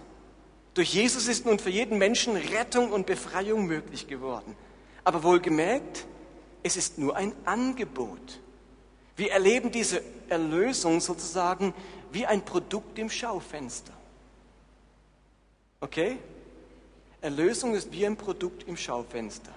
[0.75, 4.57] durch Jesus ist nun für jeden Menschen Rettung und Befreiung möglich geworden.
[5.05, 6.07] Aber wohlgemerkt,
[6.63, 8.41] es ist nur ein Angebot.
[9.17, 11.75] Wir erleben diese Erlösung sozusagen
[12.13, 13.93] wie ein Produkt im Schaufenster.
[15.81, 16.19] Okay?
[17.21, 19.53] Erlösung ist wie ein Produkt im Schaufenster.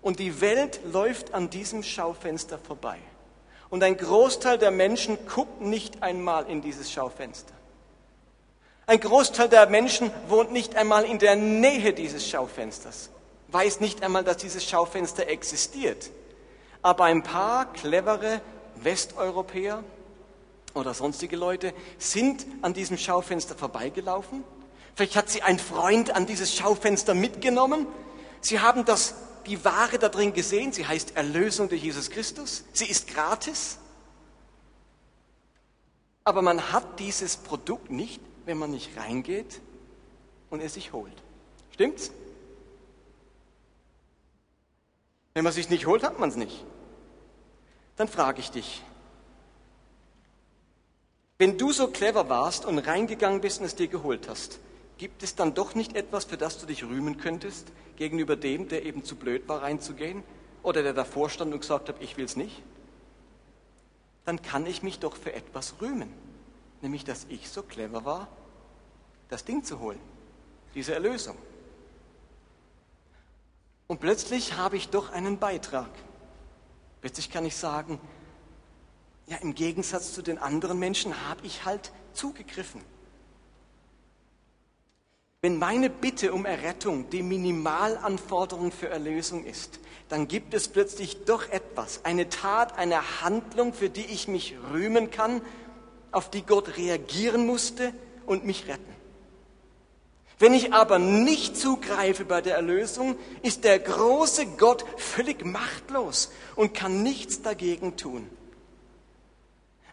[0.00, 2.98] Und die Welt läuft an diesem Schaufenster vorbei.
[3.70, 7.54] Und ein Großteil der Menschen guckt nicht einmal in dieses Schaufenster.
[8.88, 13.10] Ein Großteil der Menschen wohnt nicht einmal in der Nähe dieses Schaufensters,
[13.48, 16.08] weiß nicht einmal, dass dieses Schaufenster existiert.
[16.80, 18.40] Aber ein paar clevere
[18.76, 19.84] Westeuropäer
[20.72, 24.42] oder sonstige Leute sind an diesem Schaufenster vorbeigelaufen.
[24.94, 27.86] Vielleicht hat sie ein Freund an dieses Schaufenster mitgenommen.
[28.40, 30.72] Sie haben das die Ware da drin gesehen.
[30.72, 32.64] Sie heißt Erlösung durch Jesus Christus.
[32.72, 33.76] Sie ist gratis.
[36.24, 39.60] Aber man hat dieses Produkt nicht, wenn man nicht reingeht
[40.50, 41.22] und es sich holt.
[41.70, 42.10] Stimmt's?
[45.34, 46.64] Wenn man es sich nicht holt, hat man es nicht.
[47.96, 48.82] Dann frage ich dich,
[51.38, 54.58] wenn du so clever warst und reingegangen bist und es dir geholt hast,
[54.98, 58.84] Gibt es dann doch nicht etwas, für das du dich rühmen könntest, gegenüber dem, der
[58.84, 60.24] eben zu blöd war, reinzugehen?
[60.64, 62.62] Oder der davor stand und gesagt hat, ich will es nicht?
[64.24, 66.12] Dann kann ich mich doch für etwas rühmen.
[66.82, 68.26] Nämlich, dass ich so clever war,
[69.28, 70.00] das Ding zu holen.
[70.74, 71.36] Diese Erlösung.
[73.86, 75.90] Und plötzlich habe ich doch einen Beitrag.
[77.00, 78.00] Plötzlich kann ich sagen,
[79.26, 82.82] ja, im Gegensatz zu den anderen Menschen habe ich halt zugegriffen.
[85.40, 91.48] Wenn meine Bitte um Errettung die Minimalanforderung für Erlösung ist, dann gibt es plötzlich doch
[91.50, 95.40] etwas, eine Tat, eine Handlung, für die ich mich rühmen kann,
[96.10, 97.92] auf die Gott reagieren musste
[98.26, 98.97] und mich retten.
[100.38, 106.74] Wenn ich aber nicht zugreife bei der Erlösung, ist der große Gott völlig machtlos und
[106.74, 108.28] kann nichts dagegen tun.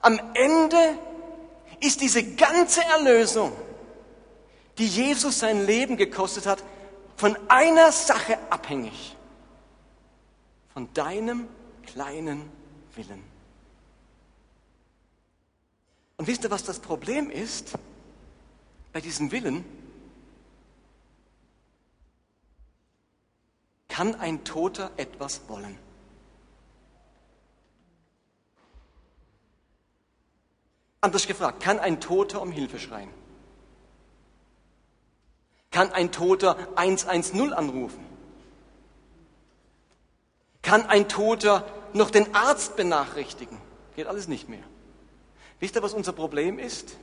[0.02, 1.00] Am Ende
[1.80, 3.52] ist diese ganze Erlösung
[4.78, 6.64] die Jesus sein Leben gekostet hat,
[7.16, 9.16] von einer Sache abhängig.
[10.74, 11.48] Von deinem
[11.86, 12.50] kleinen
[12.96, 13.24] Willen.
[16.18, 17.74] Und wisst ihr, was das Problem ist
[18.92, 19.64] bei diesem Willen?
[23.96, 25.80] Kann ein Toter etwas wollen?
[31.00, 33.10] Anders gefragt, kann ein Toter um Hilfe schreien?
[35.72, 38.04] Kann ein Toter 110 anrufen?
[40.62, 43.58] Kann ein Toter noch den Arzt benachrichtigen?
[43.96, 44.64] Geht alles nicht mehr.
[45.62, 46.98] Wisst ihr, was unser Problem ist?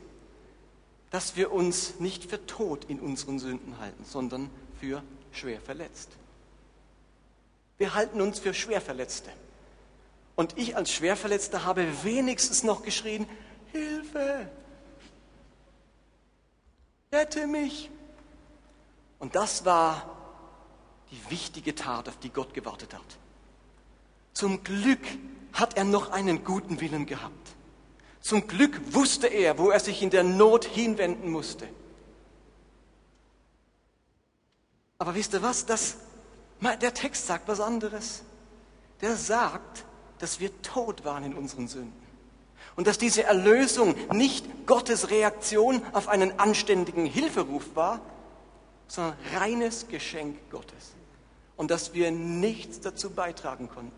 [1.10, 5.02] Dass wir uns nicht für tot in unseren Sünden halten, sondern für
[5.32, 6.10] schwer verletzt.
[7.82, 9.28] Wir halten uns für Schwerverletzte.
[10.36, 13.26] Und ich als Schwerverletzter habe wenigstens noch geschrien,
[13.72, 14.48] Hilfe,
[17.12, 17.90] rette mich.
[19.18, 20.16] Und das war
[21.10, 23.18] die wichtige Tat, auf die Gott gewartet hat.
[24.32, 25.04] Zum Glück
[25.52, 27.48] hat er noch einen guten Willen gehabt.
[28.20, 31.68] Zum Glück wusste er, wo er sich in der Not hinwenden musste.
[34.98, 35.66] Aber wisst ihr was?
[35.66, 35.96] Das,
[36.62, 38.22] der Text sagt was anderes.
[39.00, 39.84] Der sagt,
[40.20, 42.00] dass wir tot waren in unseren Sünden.
[42.76, 48.00] Und dass diese Erlösung nicht Gottes Reaktion auf einen anständigen Hilferuf war,
[48.86, 50.92] sondern reines Geschenk Gottes.
[51.56, 53.92] Und dass wir nichts dazu beitragen konnten.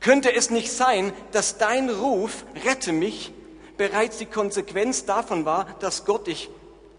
[0.00, 3.32] Könnte es nicht sein, dass dein Ruf, rette mich,
[3.76, 6.50] bereits die Konsequenz davon war, dass Gott dich,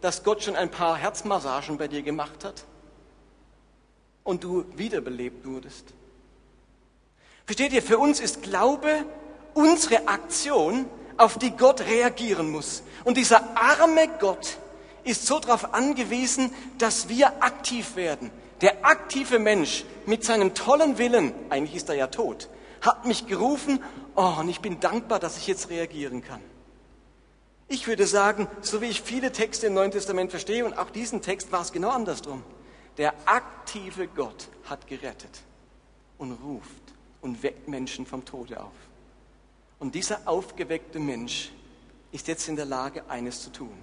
[0.02, 2.66] dass Gott schon ein paar Herzmassagen bei dir gemacht hat
[4.28, 5.86] und du wiederbelebt wurdest?
[7.46, 9.06] Versteht ihr, für uns ist Glaube
[9.54, 10.86] unsere Aktion,
[11.18, 12.84] auf die Gott reagieren muss.
[13.04, 14.58] Und dieser arme Gott,
[15.04, 18.30] ist so darauf angewiesen, dass wir aktiv werden.
[18.62, 22.50] Der aktive Mensch mit seinem tollen Willen, eigentlich ist er ja tot,
[22.82, 23.82] hat mich gerufen,
[24.16, 26.42] oh, und ich bin dankbar, dass ich jetzt reagieren kann.
[27.70, 31.22] Ich würde sagen, so wie ich viele Texte im Neuen Testament verstehe und auch diesen
[31.22, 32.44] Text war es genau andersrum.
[32.98, 35.42] Der aktive Gott hat gerettet
[36.18, 38.74] und ruft und weckt Menschen vom Tode auf.
[39.80, 41.52] Und dieser aufgeweckte Mensch
[42.12, 43.78] ist jetzt in der Lage, eines zu tun.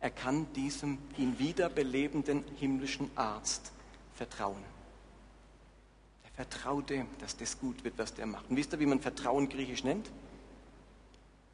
[0.00, 3.72] Er kann diesem ihn wiederbelebenden himmlischen Arzt
[4.14, 4.62] vertrauen.
[6.24, 8.48] Er vertraut dem, dass das gut wird, was der macht.
[8.48, 10.10] Und wisst ihr, wie man Vertrauen griechisch nennt?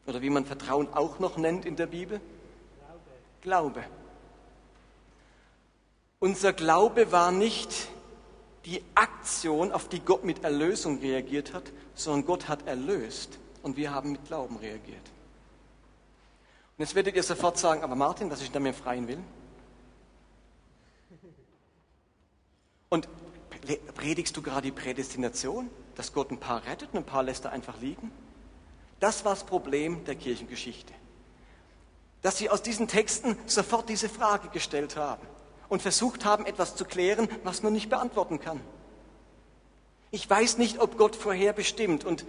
[0.06, 2.20] Oder wie man Vertrauen auch noch nennt in der Bibel?
[3.40, 3.80] Glaube.
[3.80, 4.05] Glaube.
[6.18, 7.88] Unser Glaube war nicht
[8.64, 13.92] die Aktion, auf die Gott mit Erlösung reagiert hat, sondern Gott hat erlöst und wir
[13.92, 14.96] haben mit Glauben reagiert.
[16.76, 19.24] Und jetzt werdet ihr sofort sagen, aber Martin, was ist denn mit freien Willen?
[22.88, 23.08] Und
[23.94, 27.52] predigst du gerade die Prädestination, dass Gott ein paar rettet und ein paar lässt er
[27.52, 28.10] einfach liegen?
[29.00, 30.92] Das war das Problem der Kirchengeschichte.
[32.22, 35.26] Dass sie aus diesen Texten sofort diese Frage gestellt haben
[35.68, 38.60] und versucht haben, etwas zu klären, was man nicht beantworten kann.
[40.10, 42.24] Ich weiß nicht, ob Gott vorherbestimmt und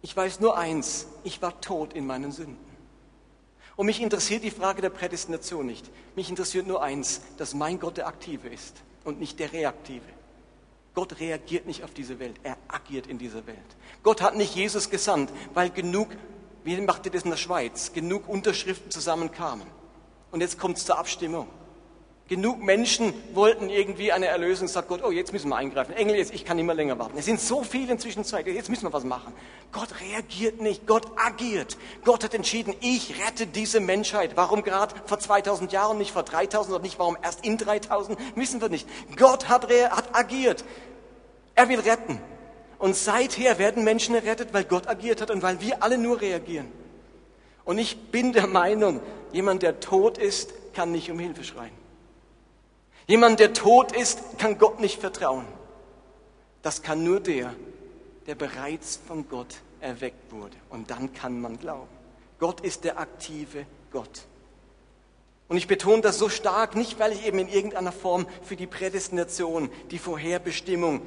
[0.00, 2.72] ich weiß nur eins, ich war tot in meinen Sünden.
[3.76, 5.90] Und mich interessiert die Frage der Prädestination nicht.
[6.14, 10.04] Mich interessiert nur eins, dass mein Gott der Aktive ist und nicht der Reaktive.
[10.94, 13.58] Gott reagiert nicht auf diese Welt, er agiert in dieser Welt.
[14.02, 16.08] Gott hat nicht Jesus gesandt, weil genug,
[16.64, 19.66] wie macht ihr das in der Schweiz, genug Unterschriften zusammenkamen.
[20.30, 21.48] Und jetzt kommt es zur Abstimmung.
[22.32, 25.92] Genug Menschen wollten irgendwie eine Erlösung, sagt Gott, oh, jetzt müssen wir eingreifen.
[25.92, 27.18] Engel, jetzt, ich kann nicht mehr länger warten.
[27.18, 29.34] Es sind so viele inzwischen Zeit, jetzt müssen wir was machen.
[29.70, 31.76] Gott reagiert nicht, Gott agiert.
[32.06, 34.30] Gott hat entschieden, ich rette diese Menschheit.
[34.34, 38.62] Warum gerade vor 2000 Jahren, nicht vor 3000 oder nicht warum erst in 3000, wissen
[38.62, 38.88] wir nicht.
[39.18, 40.64] Gott hat, hat agiert.
[41.54, 42.18] Er will retten.
[42.78, 46.72] Und seither werden Menschen errettet, weil Gott agiert hat und weil wir alle nur reagieren.
[47.66, 51.81] Und ich bin der Meinung, jemand, der tot ist, kann nicht um Hilfe schreien.
[53.06, 55.44] Jemand, der tot ist, kann Gott nicht vertrauen.
[56.62, 57.54] Das kann nur der,
[58.26, 60.56] der bereits von Gott erweckt wurde.
[60.70, 61.88] Und dann kann man glauben.
[62.38, 64.26] Gott ist der aktive Gott.
[65.48, 68.66] Und ich betone das so stark, nicht weil ich eben in irgendeiner Form für die
[68.66, 71.02] Prädestination, die Vorherbestimmung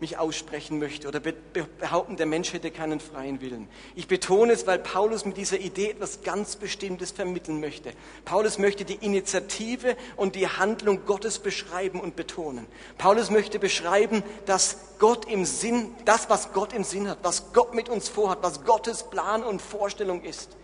[0.00, 3.68] mich aussprechen möchte oder behaupten, der Mensch hätte keinen freien Willen.
[3.94, 7.92] Ich betone es, weil Paulus mit dieser Idee etwas ganz Bestimmtes vermitteln möchte.
[8.24, 12.66] Paulus möchte die Initiative und die Handlung Gottes beschreiben und betonen.
[12.96, 17.74] Paulus möchte beschreiben, dass Gott im Sinn, das, was Gott im Sinn hat, was Gott
[17.74, 20.56] mit uns vorhat, was Gottes Plan und Vorstellung ist.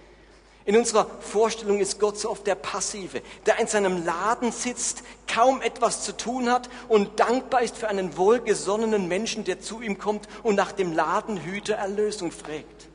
[0.66, 5.61] In unserer Vorstellung ist Gott so oft der Passive, der in seinem Laden sitzt, kaum
[5.61, 10.27] etwas zu tun hat und dankbar ist für einen wohlgesonnenen Menschen, der zu ihm kommt
[10.42, 12.88] und nach dem Ladenhüter Erlösung fragt.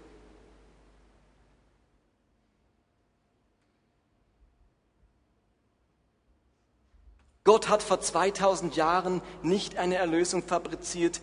[7.44, 11.22] Gott hat vor 2000 Jahren nicht eine Erlösung fabriziert,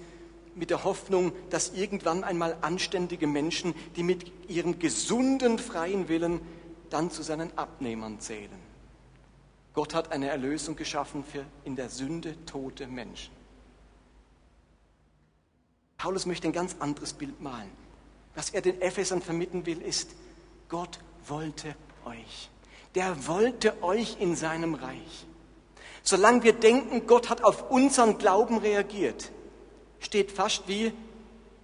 [0.56, 6.40] mit der Hoffnung, dass irgendwann einmal anständige Menschen, die mit ihrem gesunden freien Willen
[6.90, 8.66] dann zu seinen Abnehmern zählen.
[9.74, 13.34] Gott hat eine Erlösung geschaffen für in der Sünde tote Menschen.
[15.98, 17.70] Paulus möchte ein ganz anderes Bild malen.
[18.34, 20.10] Was er den Ephesern vermitteln will, ist,
[20.68, 22.50] Gott wollte euch.
[22.94, 25.26] Der wollte euch in seinem Reich.
[26.02, 29.32] Solange wir denken, Gott hat auf unseren Glauben reagiert,
[30.06, 30.92] steht fast wie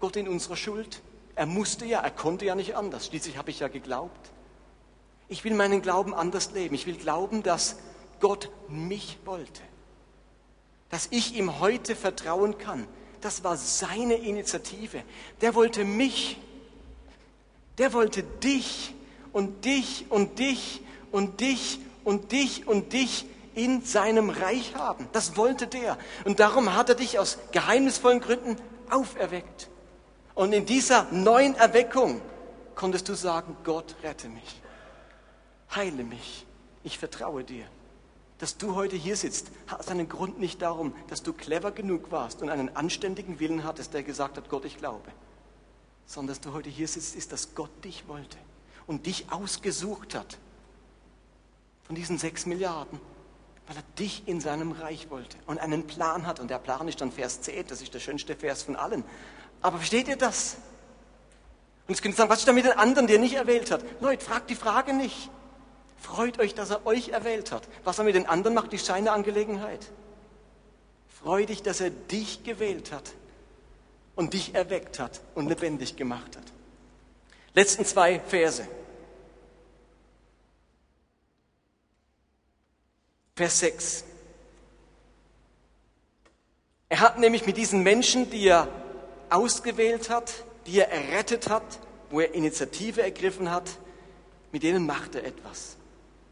[0.00, 1.00] Gott in unserer Schuld.
[1.36, 3.06] Er musste ja, er konnte ja nicht anders.
[3.06, 4.32] Schließlich habe ich ja geglaubt.
[5.28, 6.74] Ich will meinen Glauben anders leben.
[6.74, 7.76] Ich will glauben, dass
[8.20, 9.62] Gott mich wollte.
[10.90, 12.86] Dass ich ihm heute vertrauen kann.
[13.20, 15.04] Das war seine Initiative.
[15.40, 16.36] Der wollte mich.
[17.78, 18.92] Der wollte dich
[19.32, 20.80] und dich und dich
[21.12, 25.08] und dich und dich und dich in seinem Reich haben.
[25.12, 25.98] Das wollte der.
[26.24, 28.56] Und darum hat er dich aus geheimnisvollen Gründen
[28.90, 29.68] auferweckt.
[30.34, 32.20] Und in dieser neuen Erweckung
[32.74, 34.62] konntest du sagen, Gott rette mich,
[35.74, 36.46] heile mich,
[36.82, 37.66] ich vertraue dir.
[38.38, 42.42] Dass du heute hier sitzt, hat seinen Grund nicht darum, dass du clever genug warst
[42.42, 45.12] und einen anständigen Willen hattest, der gesagt hat, Gott, ich glaube.
[46.06, 48.38] Sondern dass du heute hier sitzt, ist, dass Gott dich wollte
[48.86, 50.38] und dich ausgesucht hat.
[51.84, 52.98] Von diesen sechs Milliarden
[53.66, 56.40] weil er dich in seinem Reich wollte und einen Plan hat.
[56.40, 59.04] Und der Plan ist dann Vers 10, das ist der schönste Vers von allen.
[59.60, 60.56] Aber versteht ihr das?
[61.86, 63.70] Und jetzt könnt ihr sagen, was ist da mit den anderen, die er nicht erwählt
[63.70, 63.84] hat?
[64.00, 65.30] Leute, fragt die Frage nicht.
[65.98, 67.68] Freut euch, dass er euch erwählt hat.
[67.84, 69.86] Was er mit den anderen macht, ist seine Angelegenheit.
[71.22, 73.12] Freu dich, dass er dich gewählt hat
[74.16, 76.44] und dich erweckt hat und lebendig gemacht hat.
[77.54, 78.66] Letzten zwei Verse.
[83.34, 84.04] Vers 6.
[86.90, 88.68] Er hat nämlich mit diesen Menschen, die er
[89.30, 91.80] ausgewählt hat, die er errettet hat,
[92.10, 93.78] wo er Initiative ergriffen hat,
[94.52, 95.76] mit denen macht er etwas.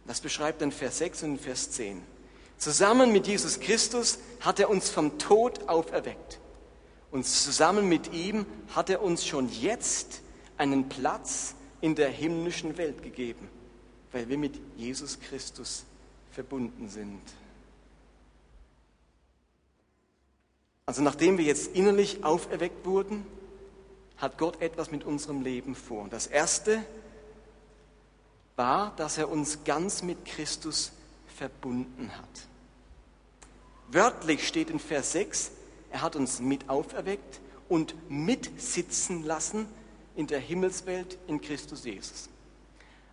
[0.07, 2.03] Das beschreibt dann Vers 6 und Vers 10.
[2.59, 6.39] Zusammen mit Jesus Christus hat er uns vom Tod auferweckt.
[7.11, 8.45] Und zusammen mit ihm
[8.75, 10.21] hat er uns schon jetzt
[10.59, 13.49] einen Platz in der himmlischen Welt gegeben,
[14.13, 15.87] weil wir mit Jesus Christus
[16.41, 17.21] verbunden sind.
[20.87, 23.27] Also nachdem wir jetzt innerlich auferweckt wurden,
[24.17, 26.09] hat Gott etwas mit unserem Leben vor.
[26.09, 26.83] Das Erste
[28.57, 30.93] war, dass er uns ganz mit Christus
[31.37, 32.49] verbunden hat.
[33.89, 35.51] Wörtlich steht in Vers 6,
[35.91, 37.39] er hat uns mit auferweckt
[37.69, 39.67] und mitsitzen lassen
[40.17, 42.30] in der Himmelswelt in Christus Jesus.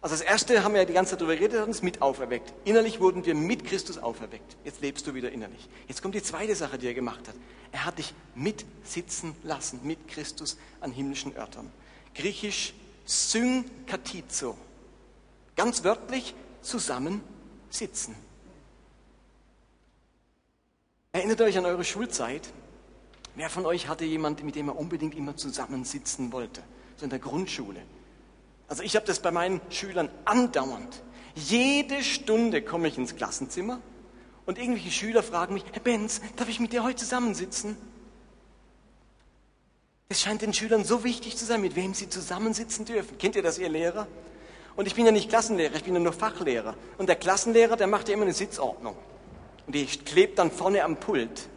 [0.02, 2.02] Also das Erste haben wir ja die ganze Zeit darüber geredet, er hat uns mit
[2.02, 2.54] auferweckt.
[2.66, 4.56] Innerlich wurden wir mit Christus auferweckt.
[4.64, 5.68] Jetzt lebst du wieder innerlich.
[5.88, 7.36] Jetzt kommt die zweite Sache, die er gemacht hat.
[7.72, 11.72] Er hat dich mitsitzen lassen mit Christus an himmlischen Örtern.
[12.14, 12.74] Griechisch
[13.06, 14.56] synkatizo.
[15.56, 17.22] Ganz wörtlich zusammen
[17.70, 18.16] sitzen.
[21.12, 22.48] Erinnert euch an eure Schulzeit.
[23.36, 26.62] Wer von euch hatte jemanden, mit dem er unbedingt immer zusammensitzen wollte?
[26.98, 27.82] So in der Grundschule.
[28.68, 31.03] Also ich habe das bei meinen Schülern andauernd.
[31.36, 33.80] Jede Stunde komme ich ins Klassenzimmer
[34.45, 37.78] und irgendwelche Schüler fragen mich, Herr Benz, darf ich mit dir heute zusammensitzen?
[40.09, 43.18] Es scheint den Schülern so wichtig zu sein, mit wem sie zusammensitzen dürfen.
[43.18, 44.07] Kennt ihr das, ihr Lehrer?
[44.78, 46.76] Und ich bin ja nicht Klassenlehrer, ich bin ja nur Fachlehrer.
[46.97, 48.95] Und der Klassenlehrer, der macht ja immer eine Sitzordnung.
[49.65, 51.49] Und die klebt dann vorne am Pult.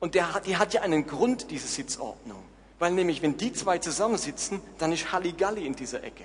[0.00, 2.42] Und der die hat ja einen Grund, diese Sitzordnung.
[2.78, 6.24] Weil nämlich, wenn die zwei zusammensitzen, dann ist Halligalli in dieser Ecke.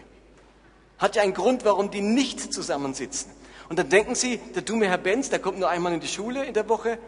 [0.97, 3.31] Hat ja einen Grund, warum die nicht zusammensitzen.
[3.69, 6.45] Und dann denken sie, der dumme Herr Benz, der kommt nur einmal in die Schule
[6.45, 6.99] in der Woche.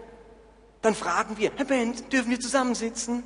[0.81, 3.23] Dann fragen wir, Herr Benz, dürfen wir zusammensitzen?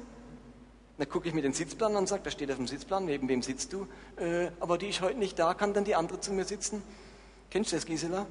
[0.97, 3.29] Dann gucke ich mir den Sitzplan an und sage, da steht auf dem Sitzplan, neben
[3.29, 3.87] wem sitzt du?
[4.15, 6.81] Äh, aber die ist heute nicht da, kann dann die andere zu mir sitzen?
[7.51, 8.25] Kennst du das, Gisela?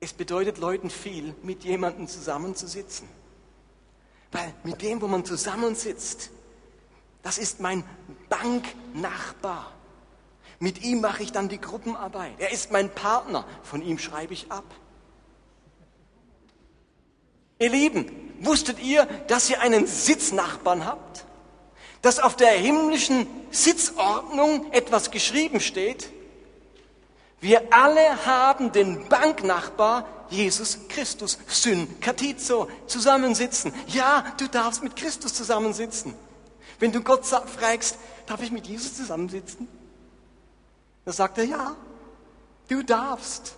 [0.00, 3.08] Es bedeutet Leuten viel, mit jemandem zusammenzusitzen.
[4.32, 6.30] Weil mit dem, wo man zusammensitzt,
[7.22, 7.84] das ist mein
[8.28, 9.72] Banknachbar.
[10.60, 12.34] Mit ihm mache ich dann die Gruppenarbeit.
[12.38, 14.64] Er ist mein Partner, von ihm schreibe ich ab.
[17.60, 21.24] Ihr Lieben, wusstet ihr, dass ihr einen Sitznachbarn habt?
[22.02, 26.12] Dass auf der himmlischen Sitzordnung etwas geschrieben steht?
[27.40, 33.72] Wir alle haben den Banknachbar Jesus Christus, Synkatizo, zusammensitzen.
[33.86, 36.14] Ja, du darfst mit Christus zusammensitzen.
[36.78, 39.68] Wenn du Gott fragst, darf ich mit Jesus zusammensitzen?
[41.04, 41.76] Dann sagt er, ja,
[42.68, 43.54] du darfst.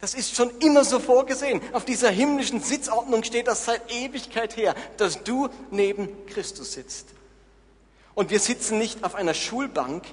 [0.00, 1.60] Das ist schon immer so vorgesehen.
[1.72, 7.08] Auf dieser himmlischen Sitzordnung steht das seit Ewigkeit her, dass du neben Christus sitzt.
[8.14, 10.04] Und wir sitzen nicht auf einer Schulbank,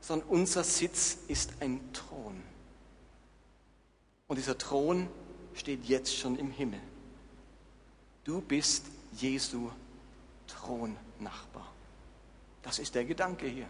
[0.00, 2.09] sondern unser Sitz ist ein Thron.
[4.30, 5.08] Und dieser Thron
[5.54, 6.78] steht jetzt schon im Himmel.
[8.22, 9.72] Du bist Jesu
[10.46, 11.66] Thronnachbar.
[12.62, 13.66] Das ist der Gedanke hier.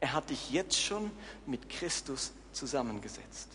[0.00, 1.12] Er hat dich jetzt schon
[1.46, 3.48] mit Christus zusammengesetzt.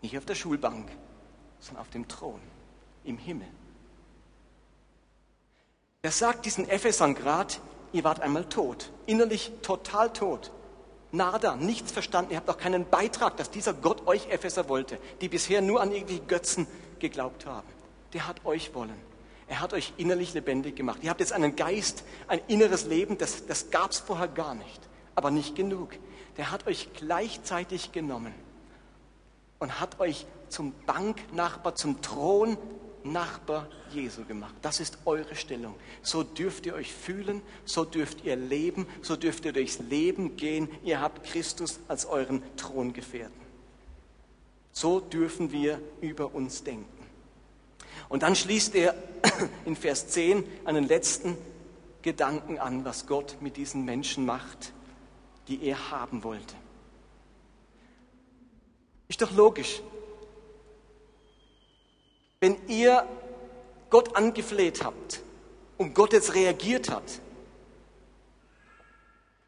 [0.00, 0.90] Nicht auf der Schulbank,
[1.60, 2.40] sondern auf dem Thron
[3.04, 3.46] im Himmel.
[6.02, 7.60] Er sagt diesen Ephesern grad,
[7.92, 10.50] ihr wart einmal tot, innerlich total tot.
[11.14, 15.28] Nada, nichts verstanden, ihr habt auch keinen Beitrag, dass dieser Gott euch Epheser wollte, die
[15.28, 16.66] bisher nur an irgendwelche Götzen
[16.98, 17.68] geglaubt haben.
[18.14, 18.98] Der hat euch wollen.
[19.46, 21.00] Er hat euch innerlich lebendig gemacht.
[21.02, 24.80] Ihr habt jetzt einen Geist, ein inneres Leben, das, das gab es vorher gar nicht.
[25.14, 25.90] Aber nicht genug.
[26.38, 28.32] Der hat euch gleichzeitig genommen
[29.58, 32.00] und hat euch zum Banknachbar, zum
[33.02, 34.54] Thronnachbar Jesu gemacht.
[34.62, 35.74] Das ist eure Stellung.
[36.02, 40.68] So dürft ihr euch fühlen, so dürft ihr leben, so dürft ihr durchs Leben gehen.
[40.84, 43.40] Ihr habt Christus als euren Throngefährten.
[44.72, 46.86] So dürfen wir über uns denken.
[48.08, 48.94] Und dann schließt er
[49.64, 51.36] in Vers 10 einen letzten
[52.02, 54.72] Gedanken an, was Gott mit diesen Menschen macht,
[55.48, 56.54] die er haben wollte.
[59.08, 59.82] Ist doch logisch.
[62.42, 63.06] Wenn ihr
[63.88, 65.20] Gott angefleht habt
[65.78, 67.04] und Gott jetzt reagiert hat,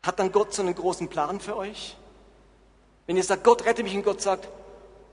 [0.00, 1.96] hat dann Gott so einen großen Plan für euch?
[3.08, 4.48] Wenn ihr sagt, Gott rette mich und Gott sagt,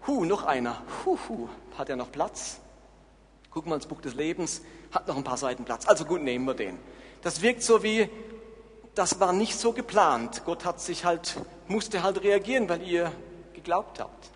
[0.05, 2.59] hu, noch einer, hu, hu, hat er noch Platz?
[3.49, 4.61] Gucken wir ins Buch des Lebens,
[4.91, 5.87] hat noch ein paar Seiten Platz.
[5.87, 6.77] Also gut, nehmen wir den.
[7.23, 8.11] Das wirkt so wie,
[8.93, 10.43] das war nicht so geplant.
[10.45, 11.35] Gott hat sich halt,
[11.67, 13.11] musste halt reagieren, weil ihr
[13.55, 14.29] geglaubt habt.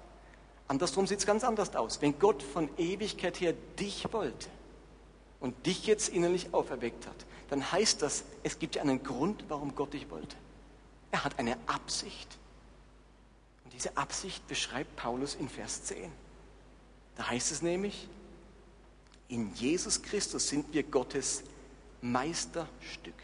[0.68, 2.01] Andersrum sieht es ganz anders aus.
[2.01, 4.47] Wenn Gott von Ewigkeit her dich wollte
[5.39, 7.16] und dich jetzt innerlich auferweckt hat,
[7.49, 10.36] dann heißt das, es gibt ja einen Grund, warum Gott dich wollte.
[11.11, 12.38] Er hat eine Absicht.
[13.63, 16.11] Und diese Absicht beschreibt Paulus in Vers 10.
[17.16, 18.07] Da heißt es nämlich,
[19.28, 21.43] in Jesus Christus sind wir Gottes
[22.01, 23.16] Meisterstück.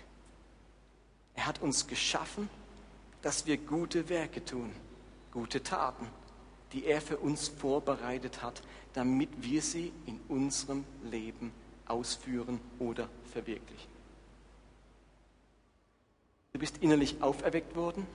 [1.35, 2.49] Er hat uns geschaffen,
[3.21, 4.71] dass wir gute Werke tun,
[5.31, 6.07] gute Taten,
[6.73, 8.61] die er für uns vorbereitet hat,
[8.93, 11.51] damit wir sie in unserem Leben
[11.87, 13.91] ausführen oder verwirklichen.
[16.53, 18.05] Du bist innerlich auferweckt worden.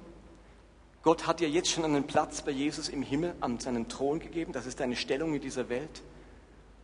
[1.02, 4.52] Gott hat dir jetzt schon einen Platz bei Jesus im Himmel an seinen Thron gegeben.
[4.52, 6.02] Das ist deine Stellung in dieser Welt.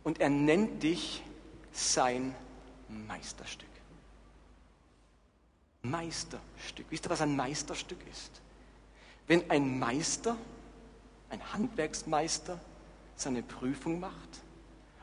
[0.03, 1.23] Und er nennt dich
[1.71, 2.33] sein
[2.87, 3.67] Meisterstück.
[5.81, 6.85] Meisterstück.
[6.89, 8.41] Wisst ihr, was ein Meisterstück ist?
[9.27, 10.37] Wenn ein Meister,
[11.33, 12.59] ein Handwerksmeister,
[13.15, 14.13] seine Prüfung macht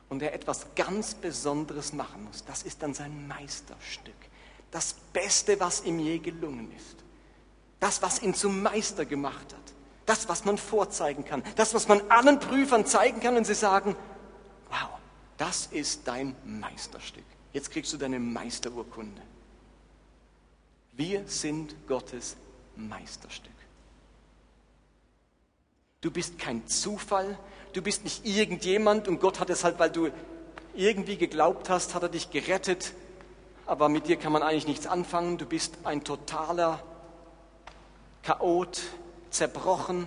[0.09, 4.14] und er etwas ganz Besonderes machen muss, das ist dann sein Meisterstück.
[4.70, 6.97] Das Beste, was ihm je gelungen ist.
[7.81, 9.74] Das, was ihn zum Meister gemacht hat.
[10.07, 11.43] Das, was man vorzeigen kann.
[11.57, 13.97] Das, was man allen Prüfern zeigen kann und sie sagen,
[14.68, 14.91] wow,
[15.37, 17.24] das ist dein Meisterstück.
[17.53, 19.22] Jetzt kriegst du deine Meisterurkunde.
[20.93, 22.37] Wir sind Gottes
[22.76, 23.51] Meisterstück.
[26.01, 27.39] Du bist kein Zufall,
[27.75, 30.11] du bist nicht irgendjemand und Gott hat es halt, weil du
[30.75, 32.95] irgendwie geglaubt hast, hat er dich gerettet,
[33.67, 35.37] aber mit dir kann man eigentlich nichts anfangen.
[35.37, 36.83] Du bist ein totaler
[38.23, 38.81] Chaot,
[39.31, 40.07] zerbrochen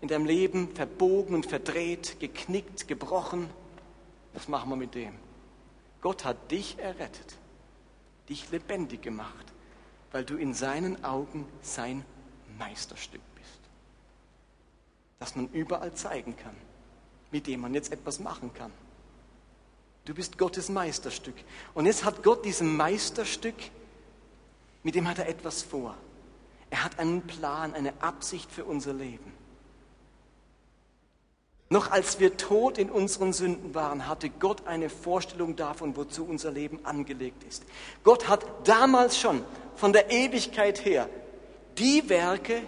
[0.00, 3.50] in deinem Leben, verbogen und verdreht, geknickt, gebrochen.
[4.34, 5.14] Was machen wir mit dem?
[6.00, 7.36] Gott hat dich errettet,
[8.28, 9.46] dich lebendig gemacht,
[10.12, 12.04] weil du in seinen Augen sein
[12.56, 13.20] Meisterstück.
[15.18, 16.54] Das man überall zeigen kann,
[17.30, 18.72] mit dem man jetzt etwas machen kann.
[20.04, 21.34] Du bist Gottes Meisterstück.
[21.74, 23.56] Und jetzt hat Gott diesem Meisterstück,
[24.82, 25.94] mit dem hat er etwas vor.
[26.70, 29.32] Er hat einen Plan, eine Absicht für unser Leben.
[31.70, 36.50] Noch als wir tot in unseren Sünden waren, hatte Gott eine Vorstellung davon, wozu unser
[36.50, 37.64] Leben angelegt ist.
[38.04, 39.44] Gott hat damals schon
[39.76, 41.10] von der Ewigkeit her
[41.76, 42.62] die Werke,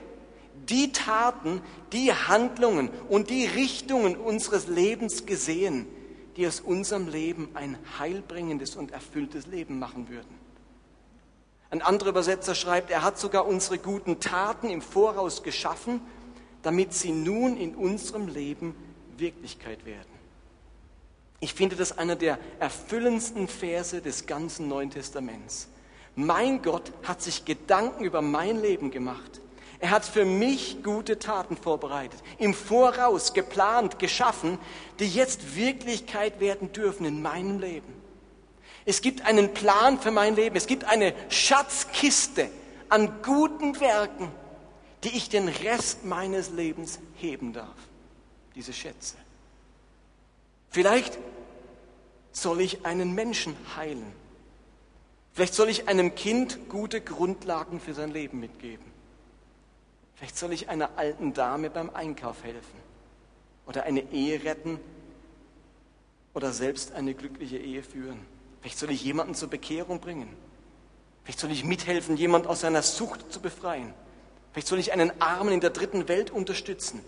[0.68, 5.86] die Taten, die Handlungen und die Richtungen unseres Lebens gesehen,
[6.36, 10.38] die aus unserem Leben ein heilbringendes und erfülltes Leben machen würden.
[11.70, 16.00] Ein anderer Übersetzer schreibt, er hat sogar unsere guten Taten im Voraus geschaffen,
[16.62, 18.74] damit sie nun in unserem Leben
[19.16, 20.10] Wirklichkeit werden.
[21.38, 25.68] Ich finde das einer der erfüllendsten Verse des ganzen Neuen Testaments.
[26.16, 29.40] Mein Gott hat sich Gedanken über mein Leben gemacht.
[29.80, 34.58] Er hat für mich gute Taten vorbereitet, im Voraus geplant, geschaffen,
[34.98, 37.94] die jetzt Wirklichkeit werden dürfen in meinem Leben.
[38.84, 40.56] Es gibt einen Plan für mein Leben.
[40.56, 42.50] Es gibt eine Schatzkiste
[42.88, 44.30] an guten Werken,
[45.04, 47.76] die ich den Rest meines Lebens heben darf
[48.54, 49.16] diese Schätze.
[50.70, 51.18] Vielleicht
[52.32, 54.12] soll ich einen Menschen heilen.
[55.32, 58.89] Vielleicht soll ich einem Kind gute Grundlagen für sein Leben mitgeben.
[60.20, 62.78] Vielleicht soll ich einer alten Dame beim Einkauf helfen
[63.66, 64.78] oder eine Ehe retten
[66.32, 68.20] oder selbst eine glückliche Ehe führen.
[68.60, 70.28] Vielleicht soll ich jemanden zur Bekehrung bringen.
[71.24, 73.92] Vielleicht soll ich mithelfen, jemand aus seiner Sucht zu befreien.
[74.52, 77.00] Vielleicht soll ich einen Armen in der dritten Welt unterstützen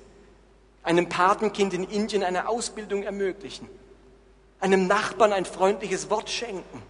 [0.83, 3.69] einem Patenkind in Indien eine Ausbildung ermöglichen,
[4.61, 6.83] einem Nachbarn ein freundliches Wort schenken,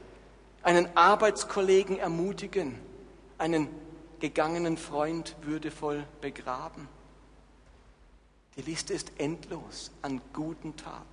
[0.62, 2.78] einen Arbeitskollegen ermutigen,
[3.38, 3.68] einen
[4.22, 6.88] gegangenen Freund würdevoll begraben.
[8.56, 11.04] Die Liste ist endlos an guten Taten,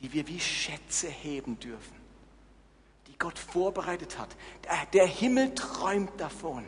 [0.00, 1.96] die wir wie Schätze heben dürfen,
[3.06, 4.34] die Gott vorbereitet hat.
[4.94, 6.64] Der Himmel träumt davon,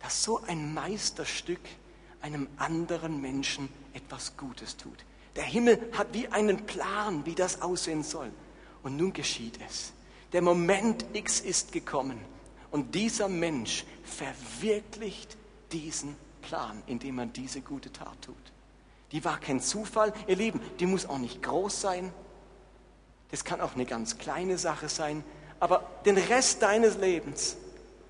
[0.00, 1.60] dass so ein Meisterstück
[2.20, 5.04] einem anderen Menschen etwas Gutes tut.
[5.36, 8.32] Der Himmel hat wie einen Plan, wie das aussehen soll.
[8.82, 9.92] Und nun geschieht es.
[10.32, 12.33] Der Moment X ist gekommen.
[12.74, 15.36] Und dieser Mensch verwirklicht
[15.70, 18.34] diesen Plan, indem er diese gute Tat tut.
[19.12, 22.12] Die war kein Zufall, ihr Lieben, die muss auch nicht groß sein.
[23.30, 25.22] Das kann auch eine ganz kleine Sache sein.
[25.60, 27.56] Aber den Rest deines Lebens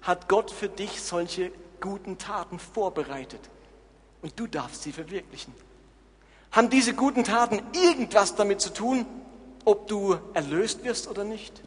[0.00, 3.42] hat Gott für dich solche guten Taten vorbereitet
[4.22, 5.52] und du darfst sie verwirklichen.
[6.52, 9.04] Haben diese guten Taten irgendwas damit zu tun,
[9.66, 11.62] ob du erlöst wirst oder nicht?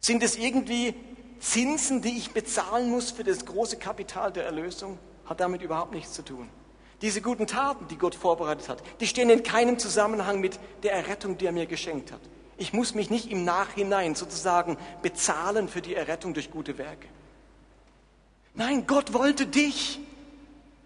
[0.00, 0.96] Sind es irgendwie
[1.42, 4.96] Zinsen, die ich bezahlen muss für das große Kapital der Erlösung?
[5.26, 6.48] Hat damit überhaupt nichts zu tun.
[7.02, 11.36] Diese guten Taten, die Gott vorbereitet hat, die stehen in keinem Zusammenhang mit der Errettung,
[11.36, 12.20] die er mir geschenkt hat.
[12.58, 17.08] Ich muss mich nicht im Nachhinein sozusagen bezahlen für die Errettung durch gute Werke.
[18.54, 19.98] Nein, Gott wollte dich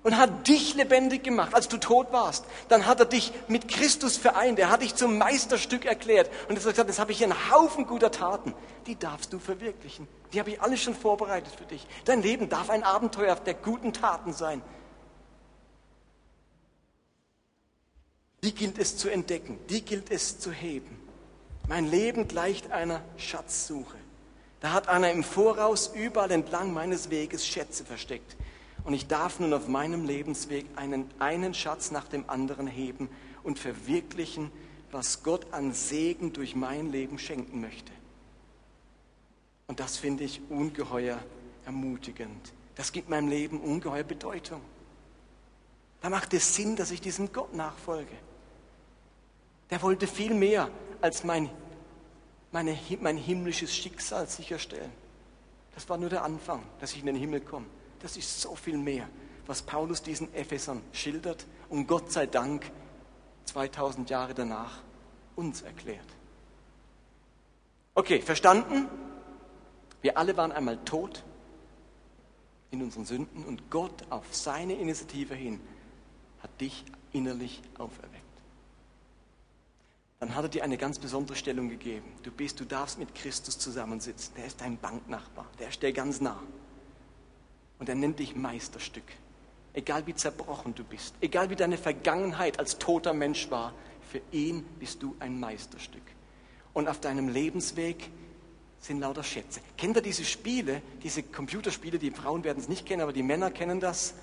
[0.06, 2.44] und hat dich lebendig gemacht, als du tot warst.
[2.68, 4.56] Dann hat er dich mit Christus vereint.
[4.56, 6.28] Er hat dich zum Meisterstück erklärt.
[6.28, 8.54] Und er hat gesagt, jetzt habe ich hier einen Haufen guter Taten.
[8.86, 10.06] Die darfst du verwirklichen.
[10.32, 11.84] Die habe ich alles schon vorbereitet für dich.
[12.04, 14.62] Dein Leben darf ein Abenteuer der guten Taten sein.
[18.44, 19.58] Die gilt es zu entdecken.
[19.70, 21.00] Die gilt es zu heben.
[21.66, 23.96] Mein Leben gleicht einer Schatzsuche.
[24.60, 28.36] Da hat einer im Voraus überall entlang meines Weges Schätze versteckt.
[28.86, 33.08] Und ich darf nun auf meinem Lebensweg einen, einen Schatz nach dem anderen heben
[33.42, 34.52] und verwirklichen,
[34.92, 37.92] was Gott an Segen durch mein Leben schenken möchte.
[39.66, 41.18] Und das finde ich ungeheuer
[41.64, 42.52] ermutigend.
[42.76, 44.60] Das gibt meinem Leben ungeheuer Bedeutung.
[46.00, 48.14] Da macht es Sinn, dass ich diesem Gott nachfolge.
[49.70, 50.70] Der wollte viel mehr
[51.00, 51.50] als mein,
[52.52, 54.92] meine, mein himmlisches Schicksal sicherstellen.
[55.74, 57.66] Das war nur der Anfang, dass ich in den Himmel komme.
[58.00, 59.08] Das ist so viel mehr,
[59.46, 62.70] was Paulus diesen Ephesern schildert und Gott sei Dank
[63.46, 64.82] 2000 Jahre danach
[65.34, 66.06] uns erklärt.
[67.94, 68.88] Okay, verstanden?
[70.02, 71.24] Wir alle waren einmal tot
[72.70, 75.60] in unseren Sünden und Gott auf seine Initiative hin
[76.42, 78.22] hat dich innerlich auferweckt.
[80.18, 82.06] Dann hat er dir eine ganz besondere Stellung gegeben.
[82.22, 84.34] Du bist, du darfst mit Christus zusammensitzen.
[84.36, 86.42] Der ist dein Banknachbar, der ist dir ganz nah.
[87.78, 89.04] Und er nennt dich Meisterstück.
[89.74, 93.74] Egal wie zerbrochen du bist, egal wie deine Vergangenheit als toter Mensch war,
[94.10, 96.02] für ihn bist du ein Meisterstück.
[96.72, 98.10] Und auf deinem Lebensweg
[98.80, 99.60] sind lauter Schätze.
[99.76, 103.50] Kennt ihr diese Spiele, diese Computerspiele, die Frauen werden es nicht kennen, aber die Männer
[103.50, 104.14] kennen das?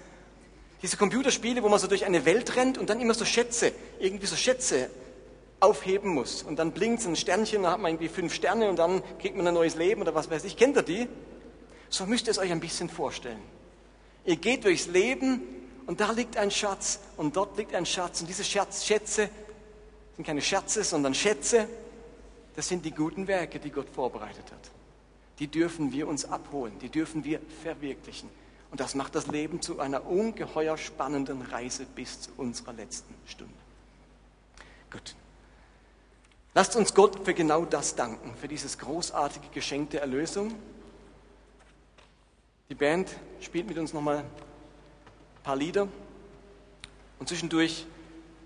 [0.82, 4.26] Diese Computerspiele, wo man so durch eine Welt rennt und dann immer so Schätze, irgendwie
[4.26, 4.90] so Schätze
[5.60, 6.44] aufheben muss.
[6.44, 9.48] Und dann blinkt ein Sternchen, dann hat man irgendwie fünf Sterne und dann kriegt man
[9.48, 10.58] ein neues Leben oder was weiß ich.
[10.58, 11.08] Kennt ihr die?
[11.94, 13.40] So müsst ihr es euch ein bisschen vorstellen.
[14.26, 15.44] Ihr geht durchs Leben
[15.86, 18.20] und da liegt ein Schatz und dort liegt ein Schatz.
[18.22, 19.30] Und diese Schatz, Schätze
[20.16, 21.68] sind keine Schätze, sondern Schätze.
[22.56, 24.72] Das sind die guten Werke, die Gott vorbereitet hat.
[25.38, 28.28] Die dürfen wir uns abholen, die dürfen wir verwirklichen.
[28.72, 33.54] Und das macht das Leben zu einer ungeheuer spannenden Reise bis zu unserer letzten Stunde.
[34.90, 35.14] Gut.
[36.56, 40.56] Lasst uns Gott für genau das danken, für dieses großartige Geschenk der Erlösung.
[42.70, 43.10] Die Band
[43.42, 45.88] spielt mit uns nochmal ein paar Lieder
[47.20, 47.86] und zwischendurch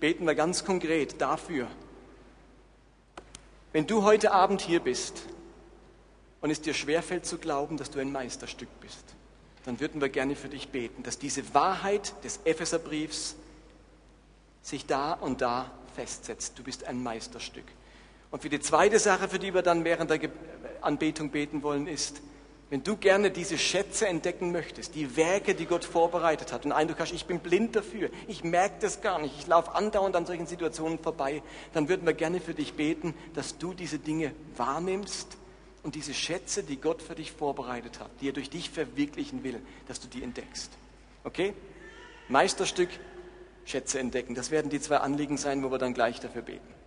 [0.00, 1.68] beten wir ganz konkret dafür,
[3.72, 5.22] wenn du heute Abend hier bist
[6.40, 9.04] und es dir schwerfällt zu glauben, dass du ein Meisterstück bist,
[9.64, 13.36] dann würden wir gerne für dich beten, dass diese Wahrheit des Epheserbriefs
[14.62, 16.58] sich da und da festsetzt.
[16.58, 17.66] Du bist ein Meisterstück.
[18.30, 20.30] Und für die zweite Sache, für die wir dann während der
[20.80, 22.20] Anbetung beten wollen, ist,
[22.70, 27.00] wenn du gerne diese Schätze entdecken möchtest, die Werke, die Gott vorbereitet hat und Eindruck
[27.00, 30.46] hast, ich bin blind dafür, ich merke das gar nicht, ich laufe andauernd an solchen
[30.46, 31.42] Situationen vorbei,
[31.72, 35.38] dann würden wir gerne für dich beten, dass du diese Dinge wahrnimmst
[35.82, 39.60] und diese Schätze, die Gott für dich vorbereitet hat, die er durch dich verwirklichen will,
[39.86, 40.70] dass du die entdeckst.
[41.24, 41.54] Okay?
[42.28, 42.90] Meisterstück,
[43.64, 44.34] Schätze entdecken.
[44.34, 46.77] Das werden die zwei Anliegen sein, wo wir dann gleich dafür beten.